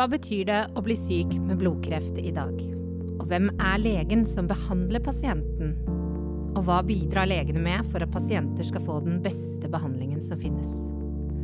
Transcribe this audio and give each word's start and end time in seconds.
Hva 0.00 0.06
betyr 0.08 0.46
det 0.48 0.60
å 0.72 0.80
bli 0.80 0.94
syk 0.96 1.34
med 1.44 1.58
blodkreft 1.60 2.16
i 2.16 2.30
dag? 2.32 2.54
Og 3.20 3.26
hvem 3.28 3.50
er 3.60 3.82
legen 3.82 4.22
som 4.24 4.46
behandler 4.48 5.02
pasienten? 5.04 5.74
Og 6.56 6.62
hva 6.64 6.78
bidrar 6.88 7.26
legene 7.28 7.60
med 7.60 7.90
for 7.92 8.00
at 8.00 8.08
pasienter 8.14 8.64
skal 8.64 8.80
få 8.86 8.94
den 9.04 9.18
beste 9.20 9.68
behandlingen 9.68 10.22
som 10.24 10.40
finnes? 10.40 10.70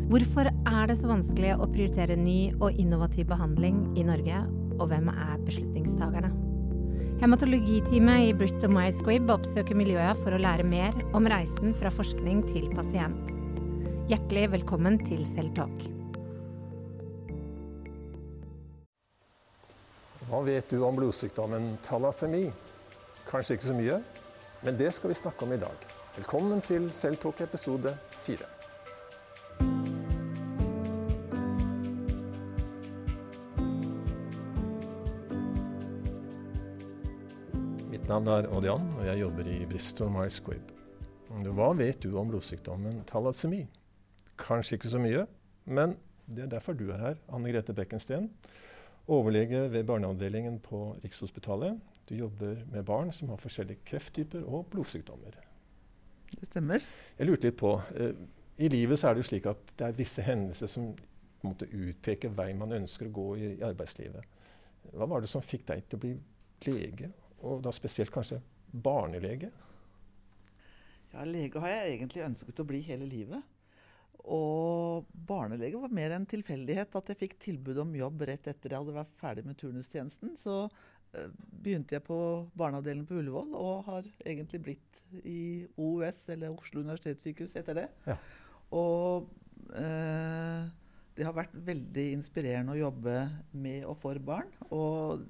Hvorfor 0.09 0.49
er 0.49 0.89
det 0.89 0.97
så 0.97 1.11
vanskelig 1.11 1.51
å 1.53 1.69
prioritere 1.69 2.17
ny 2.17 2.55
og 2.55 2.81
innovativ 2.81 3.29
behandling 3.29 3.83
i 3.93 4.07
Norge, 4.09 4.39
og 4.79 4.89
hvem 4.89 5.11
er 5.13 5.43
beslutningstagerne? 5.45 6.31
Hematologiteamet 7.21 8.31
i 8.31 8.33
Bristol 8.41 8.73
Myers 8.73 8.97
Squibb 9.03 9.29
oppsøker 9.37 9.77
miljøet 9.77 10.17
for 10.23 10.33
å 10.33 10.41
lære 10.41 10.65
mer 10.65 10.97
om 11.13 11.29
reisen 11.29 11.77
fra 11.77 11.93
forskning 11.93 12.41
til 12.55 12.73
pasient. 12.73 13.37
Hjertelig 14.09 14.47
velkommen 14.57 14.97
til 15.05 15.29
Selvtalk. 15.35 15.85
Hva 20.27 20.41
vet 20.43 20.67
du 20.73 20.81
om 20.83 20.97
blodsykdommen 20.99 21.77
thalassemi? 21.87 22.49
Kanskje 23.29 23.55
ikke 23.55 23.67
så 23.69 23.75
mye, 23.79 23.99
men 24.67 24.75
det 24.75 24.89
skal 24.97 25.13
vi 25.13 25.15
snakke 25.15 25.47
om 25.47 25.53
i 25.55 25.59
dag. 25.63 25.85
Velkommen 26.17 26.59
til 26.67 26.89
Selvtalk 26.91 27.45
episode 27.45 27.93
fire. 28.25 28.49
Mitt 37.87 38.11
navn 38.11 38.27
er 38.27 38.51
Odian, 38.51 38.91
og 38.99 39.07
jeg 39.07 39.23
jobber 39.23 39.55
i 39.55 39.63
Bristol 39.71 40.11
Mice 40.11 40.41
Squib. 40.41 40.75
Hva 41.31 41.71
vet 41.79 42.03
du 42.03 42.19
om 42.19 42.35
blodsykdommen 42.35 43.05
thalassemi? 43.07 43.63
Kanskje 44.43 44.81
ikke 44.81 44.91
så 44.91 45.07
mye, 45.07 45.29
men 45.71 45.95
det 46.27 46.49
er 46.49 46.55
derfor 46.59 46.75
du 46.75 46.89
er 46.91 47.13
her, 47.13 47.21
Anne 47.31 47.55
Grete 47.55 47.79
Bekkensten 47.79 48.33
overlege 49.07 49.67
ved 49.73 49.85
barneavdelingen 49.87 50.59
på 50.65 50.97
Rikshospitalet. 51.05 51.79
Du 52.09 52.15
jobber 52.15 52.63
med 52.71 52.85
barn 52.87 53.13
som 53.13 53.31
har 53.33 53.41
forskjellige 53.43 53.85
krefttyper 53.87 54.47
og 54.47 54.67
blodsykdommer. 54.71 55.39
Det 56.31 56.49
stemmer. 56.49 56.83
Jeg 57.19 57.29
lurte 57.29 57.49
litt 57.49 57.59
på, 57.59 57.81
eh, 57.95 58.15
I 58.59 58.69
livet 58.69 58.99
så 58.99 59.09
er 59.09 59.15
det 59.15 59.25
jo 59.25 59.29
slik 59.31 59.47
at 59.47 59.73
det 59.79 59.87
er 59.87 59.99
visse 59.99 60.23
hendelser 60.23 60.67
som 60.67 60.95
på 60.95 61.45
en 61.45 61.53
måte 61.53 61.69
utpeker 61.69 62.33
vei 62.33 62.53
man 62.55 62.73
ønsker 62.73 63.07
å 63.07 63.13
gå 63.13 63.27
i, 63.37 63.49
i 63.59 63.63
arbeidslivet. 63.63 64.25
Hva 64.93 65.07
var 65.07 65.21
det 65.21 65.29
som 65.31 65.43
fikk 65.43 65.67
deg 65.67 65.85
til 65.87 65.99
å 65.99 66.03
bli 66.03 66.15
lege, 66.67 67.11
og 67.43 67.63
da 67.63 67.73
spesielt 67.75 68.11
kanskje 68.11 68.41
barnelege? 68.73 69.51
Ja, 71.13 71.25
Lege 71.25 71.61
har 71.63 71.69
jeg 71.69 71.97
egentlig 71.97 72.25
ønsket 72.27 72.61
å 72.61 72.67
bli 72.69 72.81
hele 72.87 73.07
livet. 73.09 73.43
Og 74.33 75.07
barnelege 75.29 75.79
var 75.79 75.93
mer 75.95 76.17
en 76.17 76.27
tilfeldighet 76.27 76.99
at 76.99 77.13
jeg 77.13 77.21
fikk 77.21 77.37
tilbud 77.43 77.79
om 77.83 77.95
jobb 77.95 78.25
rett 78.27 78.49
etter 78.51 78.73
jeg 78.73 78.83
hadde 78.83 78.97
vært 78.97 79.19
ferdig 79.21 79.45
med 79.47 79.59
turnustjenesten. 79.61 80.35
Så 80.41 80.65
uh, 80.67 81.29
begynte 81.63 81.99
jeg 81.99 82.07
på 82.07 82.19
barneavdelingen 82.59 83.07
på 83.07 83.21
Ullevål, 83.21 83.55
og 83.55 83.87
har 83.91 84.09
egentlig 84.25 84.63
blitt 84.67 85.03
i 85.23 85.67
OUS, 85.79 86.25
eller 86.35 86.57
Oslo 86.57 86.83
universitetssykehus, 86.83 87.55
etter 87.61 87.79
det. 87.83 87.87
Ja. 88.09 88.19
Og 88.75 89.31
uh, 89.71 90.67
det 91.17 91.25
har 91.25 91.37
vært 91.37 91.55
veldig 91.65 92.07
inspirerende 92.19 92.75
å 92.75 92.81
jobbe 92.81 93.17
med 93.57 93.87
og 93.89 93.97
for 94.03 94.19
barn. 94.21 94.51
Og 94.75 95.23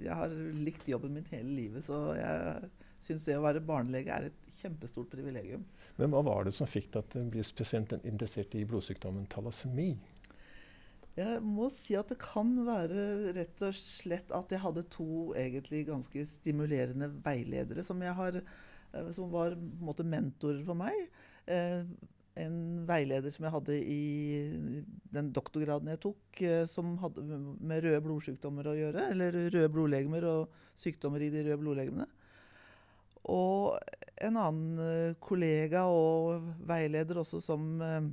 jeg 0.00 0.14
har 0.14 0.32
likt 0.56 0.88
jobben 0.88 1.18
min 1.18 1.26
hele 1.32 1.50
livet, 1.52 1.84
så 1.84 2.14
jeg 2.16 2.70
syns 3.04 3.26
det 3.28 3.36
å 3.36 3.44
være 3.44 3.64
barnelege 3.64 4.14
er 4.14 4.30
et 4.30 4.47
kjempestort 4.58 5.10
privilegium. 5.12 5.64
Men 5.96 6.12
hva 6.12 6.22
var 6.26 6.46
det 6.46 6.54
som 6.56 6.68
fikk 6.68 6.90
deg 6.94 7.10
til 7.12 7.24
å 7.24 7.32
bli 7.34 7.44
spesielt 7.46 7.94
interessert 8.00 8.54
i 8.58 8.66
blodsykdommen 8.68 9.28
thalassemi? 9.32 9.92
Jeg 11.18 11.40
må 11.42 11.66
si 11.74 11.96
at 11.98 12.12
det 12.12 12.20
kan 12.22 12.52
være 12.66 13.32
rett 13.34 13.62
og 13.66 13.74
slett 13.74 14.30
at 14.36 14.52
jeg 14.54 14.62
hadde 14.62 14.86
to 14.92 15.32
egentlig 15.38 15.88
ganske 15.88 16.22
stimulerende 16.30 17.08
veiledere 17.24 17.82
som, 17.86 18.04
har, 18.20 18.38
eh, 18.38 19.10
som 19.16 19.32
var 19.32 19.56
måte, 19.82 20.06
mentorer 20.06 20.62
for 20.66 20.78
meg. 20.78 21.08
Eh, 21.50 21.82
en 22.38 22.58
veileder 22.86 23.34
som 23.34 23.48
jeg 23.48 23.54
hadde 23.54 23.78
i 23.82 24.02
den 25.14 25.32
doktorgraden 25.34 25.90
jeg 25.90 26.02
tok, 26.04 26.42
eh, 26.46 26.64
som 26.70 26.94
hadde 27.02 27.24
med 27.26 27.82
røde 27.82 28.04
blodsykdommer 28.04 28.70
å 28.70 28.76
gjøre. 28.78 29.08
Eller 29.10 29.40
røde 29.48 29.72
blodlegemer 29.74 30.28
og 30.30 30.54
sykdommer 30.78 31.24
i 31.24 31.32
de 31.34 31.42
røde 31.48 31.58
blodlegemene. 31.64 32.06
Og 33.28 33.76
en 34.24 34.38
annen 34.40 34.80
eh, 34.82 35.18
kollega 35.22 35.84
og 35.92 36.48
veileder 36.68 37.20
også 37.22 37.42
som 37.44 37.68
eh, 37.84 38.08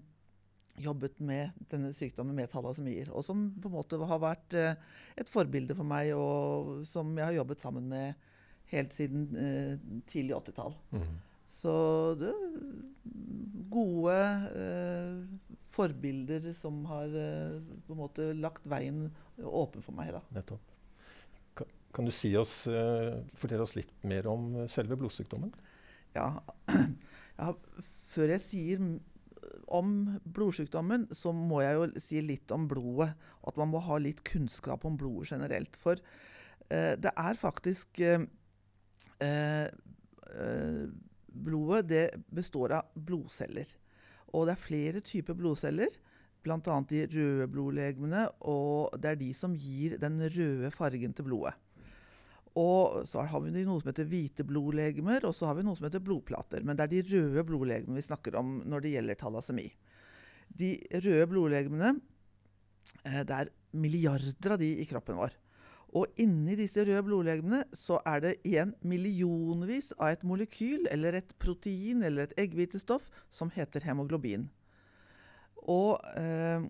jobbet 0.85 1.21
med 1.23 1.55
denne 1.71 1.93
sykdommen 1.95 2.35
med 2.37 2.51
thalassemier. 2.51 3.11
Og 3.15 3.25
som 3.25 3.47
på 3.61 3.71
en 3.71 3.77
måte 3.77 3.99
har 3.99 4.21
vært 4.23 4.57
eh, 4.59 4.75
et 5.17 5.31
forbilde 5.31 5.77
for 5.77 5.87
meg, 5.87 6.11
og 6.17 6.83
som 6.87 7.15
jeg 7.15 7.29
har 7.29 7.39
jobbet 7.39 7.63
sammen 7.63 7.87
med 7.91 8.31
helt 8.73 8.93
siden 8.95 9.27
tidlig 10.09 10.33
80-tall. 10.39 10.73
Mm. 10.91 11.15
Så 11.55 11.73
det 12.19 12.31
er 12.31 12.45
gode 13.71 14.15
eh, 14.57 15.19
forbilder 15.75 16.49
som 16.57 16.83
har 16.89 17.11
eh, 17.19 17.57
på 17.85 17.95
en 17.95 17.99
måte 17.99 18.29
lagt 18.37 18.65
veien 18.69 19.07
åpen 19.37 19.83
for 19.85 19.95
meg. 19.97 20.13
da. 20.15 20.23
Nettopp. 20.35 20.74
Kan 21.95 22.07
du 22.07 22.11
si 22.13 22.33
oss, 22.37 22.65
uh, 22.67 23.21
fortelle 23.39 23.63
oss 23.63 23.75
litt 23.77 23.91
mer 24.07 24.27
om 24.27 24.67
selve 24.71 24.97
blodsykdommen? 24.99 25.53
Ja. 26.15 26.29
ja. 27.39 27.53
Før 28.11 28.33
jeg 28.35 28.43
sier 28.43 28.83
om 29.71 29.91
blodsykdommen, 30.35 31.07
så 31.15 31.31
må 31.35 31.61
jeg 31.63 31.77
jo 31.77 31.87
si 32.03 32.21
litt 32.23 32.51
om 32.55 32.67
blodet. 32.69 33.13
Og 33.41 33.53
at 33.53 33.59
man 33.61 33.71
må 33.71 33.81
ha 33.87 33.99
litt 34.01 34.23
kunnskap 34.27 34.85
om 34.87 34.97
blodet 34.99 35.31
generelt. 35.35 35.75
For 35.79 35.99
eh, 36.69 36.93
det 36.99 37.11
er 37.11 37.39
faktisk 37.39 38.01
uh, 38.03 39.67
Blodet 41.35 41.81
det 41.89 42.05
består 42.31 42.77
av 42.77 42.93
blodceller. 42.95 43.67
Og 44.31 44.47
det 44.47 44.55
er 44.55 44.63
flere 44.63 45.01
typer 45.03 45.35
blodceller 45.35 45.91
bl.a. 46.45 46.79
de 46.89 47.05
røde 47.09 47.47
blodlegemene, 47.51 48.25
og 48.45 48.93
det 49.01 49.11
er 49.11 49.19
de 49.19 49.31
som 49.37 49.55
gir 49.57 49.97
den 50.01 50.19
røde 50.21 50.71
fargen 50.73 51.15
til 51.15 51.27
blodet. 51.27 51.55
Og 52.55 53.01
så 53.09 53.25
har 53.27 53.41
vi 53.43 53.51
noe 53.51 53.81
som 53.81 53.89
heter 53.91 54.07
hvite 54.07 54.45
blodlegemer, 54.47 55.25
og 55.27 55.35
så 55.35 55.49
har 55.49 55.57
vi 55.57 55.65
noe 55.67 55.75
som 55.75 55.89
heter 55.89 56.03
blodplater. 56.03 56.63
Men 56.63 56.77
det 56.79 56.85
er 56.85 56.93
de 56.93 57.05
røde 57.09 57.43
blodlegemene 57.49 57.99
vi 57.99 58.07
snakker 58.07 58.37
om 58.39 58.61
når 58.63 58.85
det 58.85 58.93
gjelder 58.93 59.19
thalassemi. 59.19 59.65
De 60.55 60.75
røde 61.03 61.25
blodlegemene 61.27 61.97
eh, 63.03 63.23
Det 63.27 63.39
er 63.41 63.51
milliarder 63.75 64.55
av 64.55 64.61
de 64.61 64.69
i 64.79 64.85
kroppen 64.87 65.19
vår. 65.19 65.35
Og 65.95 66.19
inni 66.19 66.57
disse 66.59 66.83
røde 66.83 67.03
blodlegemene 67.07 67.61
så 67.75 67.99
er 68.07 68.23
det 68.23 68.33
igjen 68.47 68.73
millionvis 68.87 69.93
av 69.97 70.13
et 70.13 70.25
molekyl 70.27 70.87
eller 70.91 71.19
et 71.19 71.35
protein 71.39 72.03
eller 72.03 72.27
et 72.27 72.37
eggehvitestoff 72.45 73.07
som 73.31 73.51
heter 73.55 73.83
hemoglobin. 73.87 74.47
Og 75.71 75.99
eh, 76.19 76.67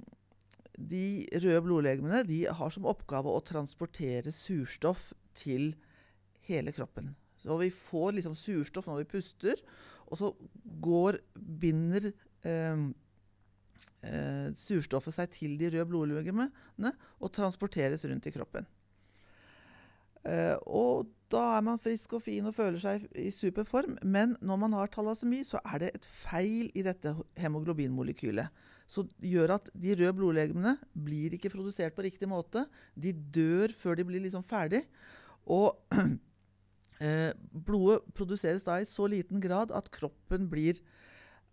de 0.77 1.05
røde 1.43 1.61
blodlegemene 1.65 2.23
de 2.25 2.41
har 2.49 2.73
som 2.73 2.89
oppgave 2.89 3.29
å 3.29 3.43
transportere 3.45 4.33
surstoff 4.33 5.11
til 5.37 5.73
hele 6.47 6.73
kroppen. 6.75 7.13
Så 7.41 7.57
vi 7.59 7.71
får 7.73 8.17
liksom 8.17 8.37
surstoff 8.37 8.87
når 8.89 9.03
vi 9.03 9.11
puster, 9.17 9.59
og 10.05 10.19
så 10.19 10.31
går, 10.81 11.19
binder 11.35 12.11
eh, 12.45 12.85
eh, 14.05 14.47
surstoffet 14.57 15.17
seg 15.17 15.33
til 15.33 15.57
de 15.59 15.71
røde 15.73 15.89
blodlegemene 15.89 16.93
og 17.19 17.33
transporteres 17.33 18.05
rundt 18.09 18.29
i 18.29 18.33
kroppen. 18.35 18.67
Eh, 20.25 20.55
og 20.65 21.11
da 21.29 21.41
er 21.57 21.65
man 21.65 21.81
frisk 21.81 22.15
og 22.17 22.23
fin 22.25 22.45
og 22.49 22.55
føler 22.57 22.79
seg 22.81 23.05
i 23.17 23.31
super 23.33 23.65
form. 23.67 23.97
Men 24.01 24.35
når 24.45 24.61
man 24.61 24.77
har 24.77 24.93
thalassemi, 24.93 25.43
så 25.45 25.61
er 25.65 25.83
det 25.83 25.91
et 25.93 26.07
feil 26.09 26.71
i 26.73 26.85
dette 26.85 27.13
hemoglobinmolekylet. 27.41 28.63
Det 28.85 29.29
gjør 29.31 29.55
at 29.57 29.69
de 29.73 29.95
røde 29.97 30.13
blodlegemene 30.17 30.75
blir 30.93 31.33
ikke 31.33 31.49
produsert 31.53 31.95
på 31.97 32.05
riktig 32.05 32.29
måte. 32.29 32.67
De 32.93 33.13
dør 33.13 33.73
før 33.73 33.97
de 33.97 34.05
blir 34.05 34.21
liksom 34.21 34.45
ferdig. 34.45 34.83
Og 35.51 35.77
eh, 37.05 37.31
blodet 37.51 38.03
produseres 38.17 38.65
da 38.67 38.79
i 38.81 38.89
så 38.89 39.07
liten 39.11 39.43
grad 39.43 39.73
at 39.75 39.91
kroppen 39.93 40.49
blir 40.51 40.81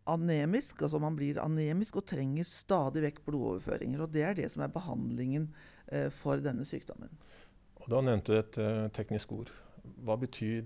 anemisk. 0.09 0.83
Altså 0.83 1.01
man 1.03 1.17
blir 1.19 1.41
anemisk 1.43 2.01
og 2.01 2.07
trenger 2.11 2.47
stadig 2.49 3.05
vekk 3.07 3.23
blodoverføringer. 3.27 4.03
Og 4.05 4.13
det 4.15 4.27
er 4.27 4.39
det 4.39 4.51
som 4.53 4.65
er 4.65 4.75
behandlingen 4.75 5.51
eh, 5.89 6.09
for 6.15 6.43
denne 6.43 6.67
sykdommen. 6.69 7.13
Og 7.83 7.91
Da 7.91 8.03
nevnte 8.05 8.33
du 8.33 8.39
et 8.39 8.59
uh, 8.63 8.87
teknisk 8.95 9.33
ord. 9.35 9.51
Hva 10.07 10.15
betyr, 10.21 10.63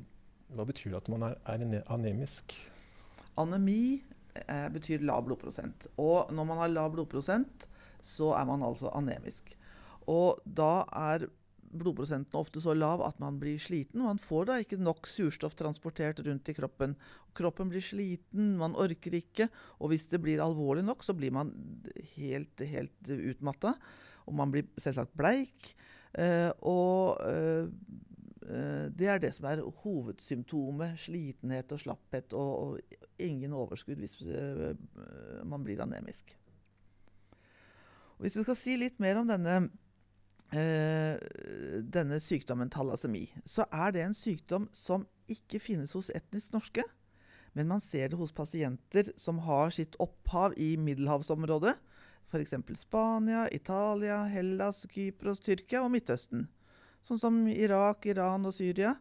hva 0.52 0.66
betyr, 0.68 0.92
det 0.92 0.98
at 1.00 1.08
man 1.08 1.30
er, 1.30 1.38
er 1.48 1.86
anemisk? 1.92 2.52
Anemi 3.40 4.02
eh, 4.36 4.68
betyr 4.72 5.04
lav 5.04 5.24
blodprosent. 5.24 5.88
Og 5.96 6.32
når 6.32 6.48
man 6.48 6.60
har 6.60 6.72
lav 6.72 6.92
blodprosent, 6.92 7.66
så 8.04 8.34
er 8.36 8.44
man 8.48 8.64
altså 8.64 8.92
anemisk. 8.96 9.56
Og 10.06 10.42
da 10.44 10.84
er 10.92 11.26
blodprosenten 11.72 12.38
ofte 12.38 12.60
så 12.62 12.74
lav 12.76 13.02
at 13.06 13.18
man 13.22 13.38
blir 13.40 13.60
sliten. 13.62 14.04
Man 14.04 14.20
får 14.22 14.48
da 14.48 14.58
ikke 14.62 14.78
nok 14.80 15.08
surstoff 15.10 15.56
transportert 15.58 16.22
rundt 16.26 16.48
i 16.50 16.56
kroppen. 16.56 16.96
Kroppen 17.36 17.70
blir 17.72 17.84
sliten, 17.84 18.54
man 18.60 18.76
orker 18.78 19.16
ikke. 19.18 19.48
Og 19.80 19.92
hvis 19.92 20.08
det 20.12 20.22
blir 20.24 20.42
alvorlig 20.44 20.86
nok, 20.86 21.04
så 21.06 21.16
blir 21.16 21.34
man 21.34 21.52
helt, 22.16 22.60
helt 22.60 23.14
utmatta. 23.16 23.76
og 24.26 24.34
man 24.34 24.50
blir 24.50 24.66
selvsagt 24.82 25.14
bleik. 25.16 25.74
Eh, 26.18 26.50
og 26.66 27.20
eh, 27.22 27.68
eh, 28.48 28.86
det 28.90 29.10
er 29.12 29.20
det 29.22 29.32
som 29.36 29.46
er 29.50 29.62
hovedsymptomet. 29.84 30.98
Slitenhet 30.98 31.72
og 31.72 31.82
slapphet 31.82 32.34
og, 32.34 32.52
og 32.56 33.22
ingen 33.22 33.54
overskudd 33.54 34.02
hvis 34.02 34.18
eh, 34.26 34.74
man 35.46 35.64
blir 35.64 35.82
anemisk. 35.84 36.34
Hvis 38.18 38.38
vi 38.38 38.46
skal 38.46 38.56
si 38.58 38.78
litt 38.80 38.98
mer 39.02 39.20
om 39.20 39.28
denne, 39.28 39.68
denne 40.54 42.20
sykdommen 42.22 42.70
thalassemi, 42.70 43.24
så 43.44 43.64
er 43.74 43.90
det 43.92 44.04
en 44.04 44.14
sykdom 44.14 44.68
som 44.72 45.02
ikke 45.26 45.58
finnes 45.58 45.90
hos 45.96 46.06
etnisk 46.14 46.54
norske. 46.54 46.84
Men 47.56 47.70
man 47.70 47.80
ser 47.80 48.12
det 48.12 48.18
hos 48.20 48.34
pasienter 48.36 49.10
som 49.16 49.40
har 49.46 49.72
sitt 49.72 49.96
opphav 50.02 50.54
i 50.60 50.76
middelhavsområdet. 50.76 51.72
F.eks. 52.28 52.52
Spania, 52.76 53.46
Italia, 53.48 54.24
Hellas, 54.28 54.84
Kypros, 54.92 55.40
Tyrkia 55.40 55.80
og 55.86 55.92
Midtøsten. 55.94 56.46
Sånn 57.06 57.20
som 57.22 57.38
Irak, 57.48 58.04
Iran 58.10 58.44
og 58.44 58.52
Syria. 58.56 58.96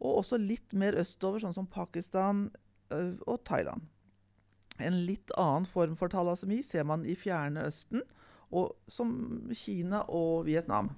Og 0.00 0.22
også 0.22 0.38
litt 0.40 0.72
mer 0.72 0.96
østover, 0.96 1.42
sånn 1.42 1.56
som 1.56 1.68
Pakistan 1.68 2.46
øh, 2.94 3.18
og 3.26 3.42
Thailand. 3.44 3.84
En 4.80 5.02
litt 5.06 5.30
annen 5.38 5.68
form 5.68 5.98
for 5.98 6.10
thalassemi 6.10 6.62
ser 6.66 6.86
man 6.88 7.04
i 7.06 7.14
fjerne 7.18 7.68
Østen, 7.68 8.02
og 8.52 8.74
som 8.90 9.14
Kina 9.56 10.04
og 10.12 10.44
Vietnam. 10.48 10.92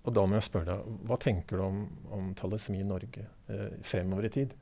Og 0.00 0.16
da 0.16 0.24
må 0.24 0.38
jeg 0.38 0.46
spørre 0.48 0.78
deg, 0.78 0.98
Hva 1.08 1.18
tenker 1.20 1.60
du 1.60 1.64
om, 1.66 1.80
om 2.16 2.32
talismi 2.38 2.80
i 2.80 2.88
Norge 2.88 3.26
eh, 3.52 3.78
fremover 3.84 4.30
i 4.30 4.32
tid? 4.32 4.54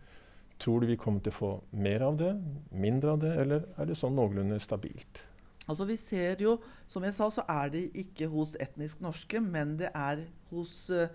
Tror 0.59 0.83
du 0.83 0.89
vi 0.91 0.99
kommer 0.99 1.23
til 1.23 1.31
å 1.31 1.39
få 1.39 1.51
mer 1.79 2.03
av 2.03 2.19
det, 2.19 2.33
mindre 2.75 3.15
av 3.15 3.21
det, 3.23 3.35
eller 3.45 3.69
er 3.79 3.87
det 3.87 3.99
sånn 3.99 4.17
noenlunde 4.19 4.59
stabilt? 4.63 5.23
Altså 5.69 5.85
vi 5.87 5.99
ser 6.01 6.41
jo, 6.43 6.57
Som 6.89 7.05
jeg 7.05 7.15
sa, 7.15 7.29
så 7.31 7.45
er 7.53 7.69
det 7.71 7.83
ikke 8.01 8.31
hos 8.33 8.55
etnisk 8.57 9.03
norske, 9.05 9.43
men 9.45 9.77
det 9.77 9.91
er 9.93 10.25
hos 10.49 10.89
uh, 10.89 11.11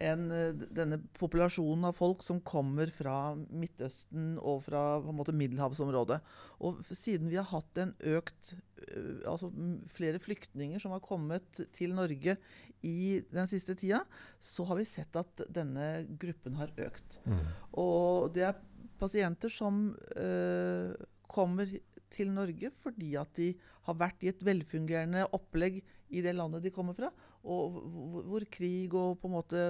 en, 0.00 0.24
uh, 0.32 0.64
denne 0.72 1.00
populasjonen 1.18 1.88
av 1.90 1.98
folk 1.98 2.24
som 2.24 2.40
kommer 2.46 2.92
fra 2.94 3.34
Midtøsten 3.36 4.34
og 4.38 4.64
fra 4.66 4.84
måte, 5.14 5.34
middelhavsområdet. 5.36 6.20
Og 6.64 6.80
siden 6.90 7.30
vi 7.30 7.38
har 7.40 7.48
hatt 7.52 7.82
en 7.82 7.94
økt 8.16 8.54
uh, 8.56 9.20
Altså 9.28 9.50
flere 9.92 10.20
flyktninger 10.22 10.80
som 10.82 10.94
har 10.96 11.04
kommet 11.04 11.62
til 11.76 11.94
Norge 11.96 12.38
i 12.86 13.20
den 13.28 13.48
siste 13.50 13.76
tida, 13.76 14.00
så 14.40 14.64
har 14.68 14.78
vi 14.78 14.88
sett 14.88 15.16
at 15.20 15.44
denne 15.52 16.06
gruppen 16.20 16.56
har 16.56 16.72
økt. 16.80 17.18
Mm. 17.28 17.42
Og 17.82 18.30
det 18.32 18.46
er 18.48 18.60
pasienter 19.00 19.52
som 19.52 19.90
øh, 20.16 20.92
kommer 21.30 21.70
til 22.10 22.32
Norge 22.34 22.72
fordi 22.82 23.14
at 23.20 23.32
de 23.38 23.52
har 23.88 23.98
vært 24.00 24.24
i 24.24 24.30
et 24.32 24.44
velfungerende 24.44 25.26
opplegg 25.36 25.80
i 26.10 26.22
det 26.24 26.34
landet 26.36 26.64
de 26.64 26.72
kommer 26.74 26.96
fra, 26.96 27.12
og 27.44 27.80
hvor 28.28 28.44
krig 28.52 28.92
og 28.96 29.18
på 29.20 29.30
en 29.30 29.36
måte 29.38 29.64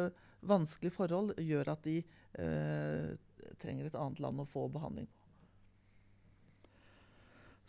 vanskelige 0.46 0.94
forhold 0.94 1.34
gjør 1.38 1.72
at 1.74 1.84
de 1.86 2.00
eh, 2.00 3.10
trenger 3.60 3.88
et 3.88 3.98
annet 3.98 4.22
land 4.22 4.42
å 4.42 4.48
få 4.48 4.66
behandling 4.72 5.08
på. 5.08 5.16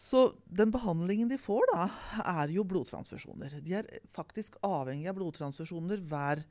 Så 0.02 0.32
den 0.50 0.72
behandlingen 0.74 1.30
de 1.30 1.38
får, 1.38 1.68
da, 1.70 1.84
er 2.26 2.50
jo 2.56 2.64
blodtransfusjoner. 2.66 3.60
De 3.62 3.76
er 3.78 3.90
faktisk 4.16 4.56
avhengig 4.66 5.12
av 5.12 5.20
blodtransfusjoner 5.20 6.02
hver, 6.10 6.42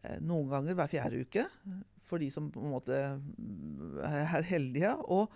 eh, 0.00 0.16
noen 0.24 0.48
ganger 0.48 0.78
hver 0.78 0.92
fjerde 0.94 1.20
uke 1.26 1.44
for 2.12 2.22
de 2.22 2.28
som 2.32 2.50
på 2.52 2.60
en 2.60 2.74
måte 2.74 3.00
er 4.04 4.46
heldige. 4.48 4.92
Og 5.08 5.32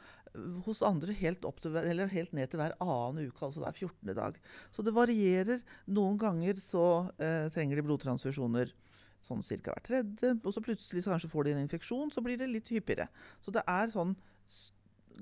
hos 0.66 0.82
andre 0.84 1.14
helt, 1.16 1.44
til, 1.62 1.76
helt, 2.12 2.34
ned 2.36 2.50
til 2.50 2.60
hver 2.60 2.74
annen 2.82 3.28
uke, 3.30 3.44
altså 3.46 3.62
hver 3.62 3.76
14. 3.76 4.12
dag. 4.16 4.40
Så 4.74 4.84
det 4.84 4.94
varierer. 4.96 5.62
Noen 5.88 6.18
ganger 6.20 6.60
så 6.60 6.86
eh, 7.16 7.48
trenger 7.54 7.80
de 7.80 7.86
blodtransfusjoner 7.86 8.74
sånn 9.26 9.42
ca. 9.42 9.72
hver 9.72 9.84
tredje. 9.86 10.34
Og 10.42 10.52
så 10.54 10.62
plutselig 10.64 11.04
så 11.04 11.14
kanskje 11.14 11.32
får 11.32 11.46
de 11.46 11.56
en 11.56 11.64
infeksjon, 11.64 12.12
så 12.12 12.22
blir 12.24 12.38
det 12.40 12.50
litt 12.52 12.70
hyppigere. 12.72 13.08
Så 13.40 13.54
det 13.54 13.64
er 13.70 13.92
sånn 13.94 14.14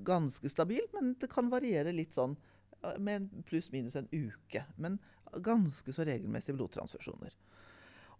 ganske 0.04 0.50
stabilt, 0.50 0.90
men 0.96 1.14
det 1.22 1.30
kan 1.30 1.52
variere 1.52 1.94
litt 1.94 2.16
sånn 2.16 2.36
eh, 2.82 2.98
med 2.98 3.30
pluss-minus 3.48 3.98
en 4.00 4.10
uke. 4.12 4.66
Men 4.76 4.98
ganske 5.44 5.94
så 5.94 6.06
regelmessige 6.06 6.58
blodtransfusjoner. 6.58 7.34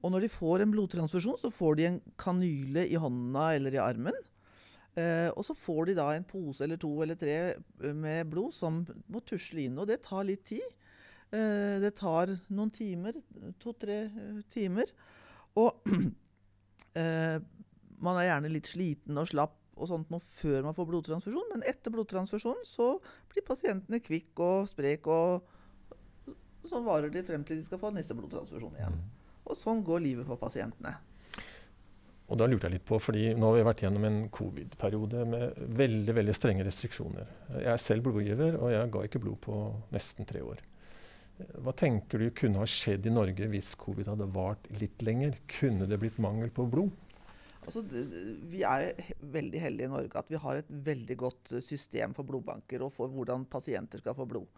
Og 0.05 0.13
når 0.13 0.27
de 0.27 0.33
får 0.33 0.63
en 0.63 0.73
blodtransfusjon, 0.75 1.41
så 1.41 1.51
får 1.53 1.79
de 1.79 1.89
en 1.89 2.01
kanyle 2.21 2.85
i 2.85 3.01
hånda 3.01 3.49
eller 3.57 3.77
i 3.77 3.81
armen. 3.81 4.17
Eh, 4.95 5.31
og 5.33 5.43
så 5.47 5.57
får 5.57 5.89
de 5.89 5.97
da 5.99 6.11
en 6.15 6.27
pose 6.29 6.63
eller 6.63 6.79
to 6.79 6.93
eller 7.03 7.17
tre 7.19 7.39
eh, 7.57 7.95
med 7.97 8.29
blod 8.31 8.53
som 8.55 8.83
må 9.11 9.23
tusle 9.27 9.65
inn. 9.65 9.81
Og 9.81 9.89
det 9.91 10.03
tar 10.05 10.27
litt 10.29 10.45
tid. 10.53 10.67
Eh, 11.35 11.81
det 11.83 11.95
tar 11.99 12.37
noen 12.53 12.71
timer. 12.75 13.17
To-tre 13.65 13.99
eh, 14.07 14.45
timer. 14.53 14.93
Og 15.59 15.89
eh, 17.01 17.41
man 18.05 18.21
er 18.21 18.29
gjerne 18.29 18.53
litt 18.53 18.71
sliten 18.71 19.19
og 19.19 19.31
slapp 19.33 19.61
og 19.75 19.91
sånt 19.91 20.13
noe 20.13 20.23
før 20.23 20.63
man 20.69 20.77
får 20.77 20.87
blodtransfusjon, 20.87 21.49
men 21.51 21.65
etter 21.67 21.91
blodtransfusjon 21.91 22.61
så 22.69 22.93
blir 23.33 23.43
pasientene 23.43 23.99
kvikk 24.05 24.39
og 24.45 24.69
sprek, 24.71 25.09
og 25.11 26.69
så 26.71 26.79
varer 26.85 27.11
de 27.11 27.25
frem 27.27 27.43
til 27.43 27.59
de 27.59 27.67
skal 27.67 27.81
få 27.83 27.91
neste 27.91 28.15
blodtransfusjon 28.15 28.77
igjen. 28.79 28.95
Mm. 29.01 29.24
Og 29.45 29.59
sånn 29.59 29.83
går 29.85 30.05
livet 30.05 30.29
for 30.29 30.41
pasientene. 30.41 30.95
Og 32.33 32.39
da 32.41 32.47
lurte 32.49 32.71
jeg 32.71 32.79
litt 32.79 32.87
på, 32.89 32.97
fordi 33.03 33.35
Nå 33.37 33.51
har 33.51 33.59
vi 33.59 33.65
vært 33.67 33.83
gjennom 33.85 34.07
en 34.09 34.21
covid-periode 34.33 35.25
med 35.29 35.59
veldig 35.81 36.15
veldig 36.17 36.37
strenge 36.37 36.65
restriksjoner. 36.65 37.33
Jeg 37.59 37.73
er 37.75 37.83
selv 37.83 38.07
blodgiver, 38.07 38.57
og 38.57 38.73
jeg 38.73 38.93
ga 38.95 39.03
ikke 39.05 39.21
blod 39.27 39.43
på 39.45 39.59
nesten 39.93 40.29
tre 40.29 40.41
år. 40.45 40.63
Hva 41.35 41.75
tenker 41.77 42.23
du 42.23 42.29
kunne 42.37 42.61
ha 42.63 42.67
skjedd 42.71 43.09
i 43.09 43.13
Norge 43.13 43.49
hvis 43.51 43.75
covid 43.79 44.09
hadde 44.13 44.31
vart 44.33 44.69
litt 44.79 45.03
lenger? 45.05 45.37
Kunne 45.51 45.89
det 45.91 45.99
blitt 46.01 46.21
mangel 46.23 46.53
på 46.55 46.69
blod? 46.71 46.95
Altså, 47.65 47.81
vi 48.53 48.61
er 48.69 48.91
veldig 49.35 49.61
heldige 49.61 49.89
i 49.89 49.93
Norge 49.93 50.21
at 50.21 50.31
vi 50.31 50.41
har 50.41 50.61
et 50.61 50.73
veldig 50.89 51.17
godt 51.21 51.55
system 51.65 52.15
for 52.17 52.29
blodbanker 52.29 52.85
og 52.85 52.93
for 52.95 53.13
hvordan 53.13 53.47
pasienter 53.51 54.03
skal 54.03 54.17
få 54.17 54.29
blod. 54.31 54.49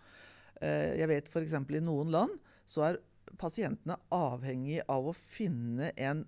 Eh, 0.61 0.97
jeg 1.01 1.11
vet 1.11 1.31
f.eks. 1.31 1.55
i 1.55 1.85
noen 1.85 2.13
land 2.13 2.35
så 2.69 2.89
er 2.89 3.01
pasientene 3.41 3.99
avhengig 4.15 4.81
av 4.93 5.11
å 5.11 5.15
finne 5.17 5.93
en 5.97 6.25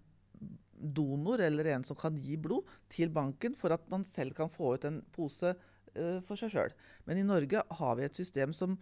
donor 0.78 1.40
eller 1.42 1.64
en 1.64 1.84
som 1.84 1.96
kan 1.98 2.16
gi 2.16 2.36
blod, 2.38 2.66
til 2.90 3.10
banken 3.10 3.56
for 3.58 3.74
at 3.74 3.88
man 3.90 4.04
selv 4.06 4.36
kan 4.38 4.50
få 4.52 4.76
ut 4.76 4.86
en 4.88 5.00
pose 5.14 5.54
uh, 5.54 6.18
for 6.26 6.38
seg 6.38 6.52
sjøl. 6.54 6.74
Men 7.08 7.20
i 7.20 7.26
Norge 7.26 7.62
har 7.80 7.98
vi 7.98 8.06
et 8.06 8.18
system 8.18 8.54
som, 8.54 8.76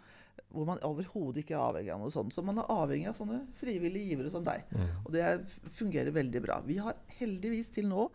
hvor 0.52 0.68
man 0.68 0.82
overhodet 0.84 1.44
ikke 1.44 1.56
er 1.56 1.64
avhengig 1.64 1.94
av 1.94 2.02
noe 2.02 2.12
sånt. 2.12 2.34
Så 2.34 2.44
man 2.44 2.60
er 2.60 2.72
avhengig 2.72 3.10
av 3.12 3.18
sånne 3.18 3.42
frivillige 3.60 4.12
givere 4.12 4.32
som 4.32 4.44
deg. 4.46 4.66
Mm. 4.74 4.90
Og 5.04 5.12
det 5.16 5.30
fungerer 5.78 6.14
veldig 6.14 6.42
bra. 6.44 6.60
Vi 6.66 6.80
har 6.82 6.98
heldigvis 7.20 7.72
til 7.78 7.88
nå 7.90 8.10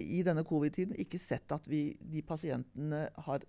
i 0.00 0.22
denne 0.26 0.44
covid-tiden 0.48 0.96
ikke 1.00 1.20
sett 1.22 1.52
at 1.54 1.66
vi, 1.70 1.86
de 2.00 2.24
pasientene 2.26 3.06
har 3.26 3.44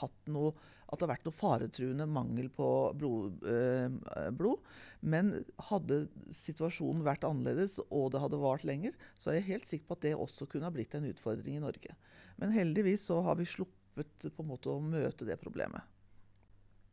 hatt 0.00 0.30
noe 0.32 0.54
at 0.88 0.96
det 0.96 1.04
har 1.04 1.12
vært 1.12 1.26
noe 1.28 1.36
faretruende 1.36 2.06
mangel 2.08 2.48
på 2.52 2.68
blod, 2.96 3.42
eh, 3.44 4.30
blod, 4.32 4.64
Men 5.00 5.44
hadde 5.68 6.08
situasjonen 6.34 7.04
vært 7.06 7.26
annerledes 7.28 7.76
og 7.86 8.10
det 8.12 8.22
hadde 8.22 8.40
vart 8.42 8.64
lenger, 8.66 8.96
så 9.14 9.30
er 9.30 9.38
jeg 9.38 9.48
helt 9.52 9.68
sikker 9.68 9.86
på 9.86 9.98
at 9.98 10.06
det 10.06 10.14
også 10.16 10.48
kunne 10.50 10.66
ha 10.66 10.74
blitt 10.74 10.96
en 10.98 11.06
utfordring 11.06 11.54
i 11.54 11.62
Norge. 11.62 11.94
Men 12.40 12.50
heldigvis 12.50 13.04
så 13.06 13.20
har 13.22 13.38
vi 13.38 13.46
sluppet 13.46 14.26
på 14.34 14.42
en 14.42 14.50
måte 14.50 14.72
å 14.72 14.82
møte 14.82 15.28
det 15.28 15.38
problemet. 15.38 15.82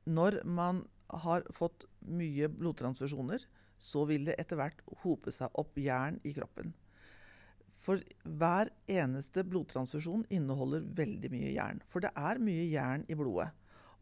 Når 0.05 0.43
man 0.45 0.83
har 1.09 1.45
fått 1.53 1.87
mye 2.05 2.49
blodtransfusjoner, 2.51 3.41
så 3.77 4.05
vil 4.05 4.27
det 4.29 4.37
etter 4.39 4.59
hvert 4.59 4.81
hope 5.01 5.33
seg 5.33 5.49
opp 5.57 5.77
jern 5.81 6.19
i 6.23 6.33
kroppen. 6.35 6.75
For 7.85 8.01
hver 8.23 8.71
eneste 8.89 9.43
blodtransfusjon 9.45 10.25
inneholder 10.33 10.85
veldig 10.97 11.29
mye 11.33 11.51
jern. 11.53 11.81
For 11.85 12.01
det 12.01 12.13
er 12.17 12.41
mye 12.41 12.65
jern 12.69 13.05
i 13.09 13.17
blodet. 13.17 13.51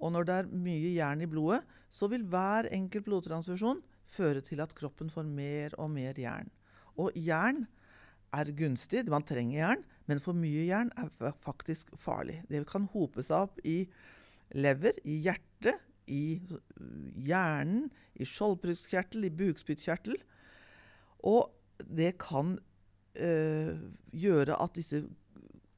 Og 0.01 0.13
når 0.13 0.27
det 0.27 0.35
er 0.35 0.51
mye 0.51 0.91
jern 0.95 1.23
i 1.23 1.29
blodet, 1.29 1.61
så 1.93 2.09
vil 2.11 2.25
hver 2.29 2.69
enkelt 2.73 3.05
blodtransfusjon 3.07 3.83
føre 4.09 4.41
til 4.45 4.61
at 4.63 4.73
kroppen 4.77 5.11
får 5.13 5.27
mer 5.27 5.75
og 5.81 5.91
mer 5.93 6.17
jern. 6.19 6.49
Og 6.99 7.13
jern 7.17 7.65
er 8.33 8.51
gunstig, 8.57 9.05
man 9.09 9.25
trenger 9.25 9.59
jern, 9.59 9.85
men 10.09 10.21
for 10.23 10.35
mye 10.37 10.65
jern 10.67 10.91
er 10.99 11.33
faktisk 11.45 11.93
farlig. 12.01 12.41
Det 12.49 12.65
kan 12.69 12.89
hope 12.93 13.23
seg 13.23 13.47
opp 13.47 13.61
i 13.63 13.83
lever, 14.57 14.97
i 15.05 15.19
hjertet, 15.23 15.79
i 16.11 16.41
hjernen, 17.23 17.87
i 18.19 18.27
skjoldbruskkjertel, 18.27 19.27
i 19.27 19.33
bukspyttkjertel. 19.33 20.17
Og 21.29 21.53
det 21.87 22.17
kan 22.21 22.57
øh, 23.15 23.73
gjøre 24.11 24.57
at 24.59 24.75
disse 24.75 25.05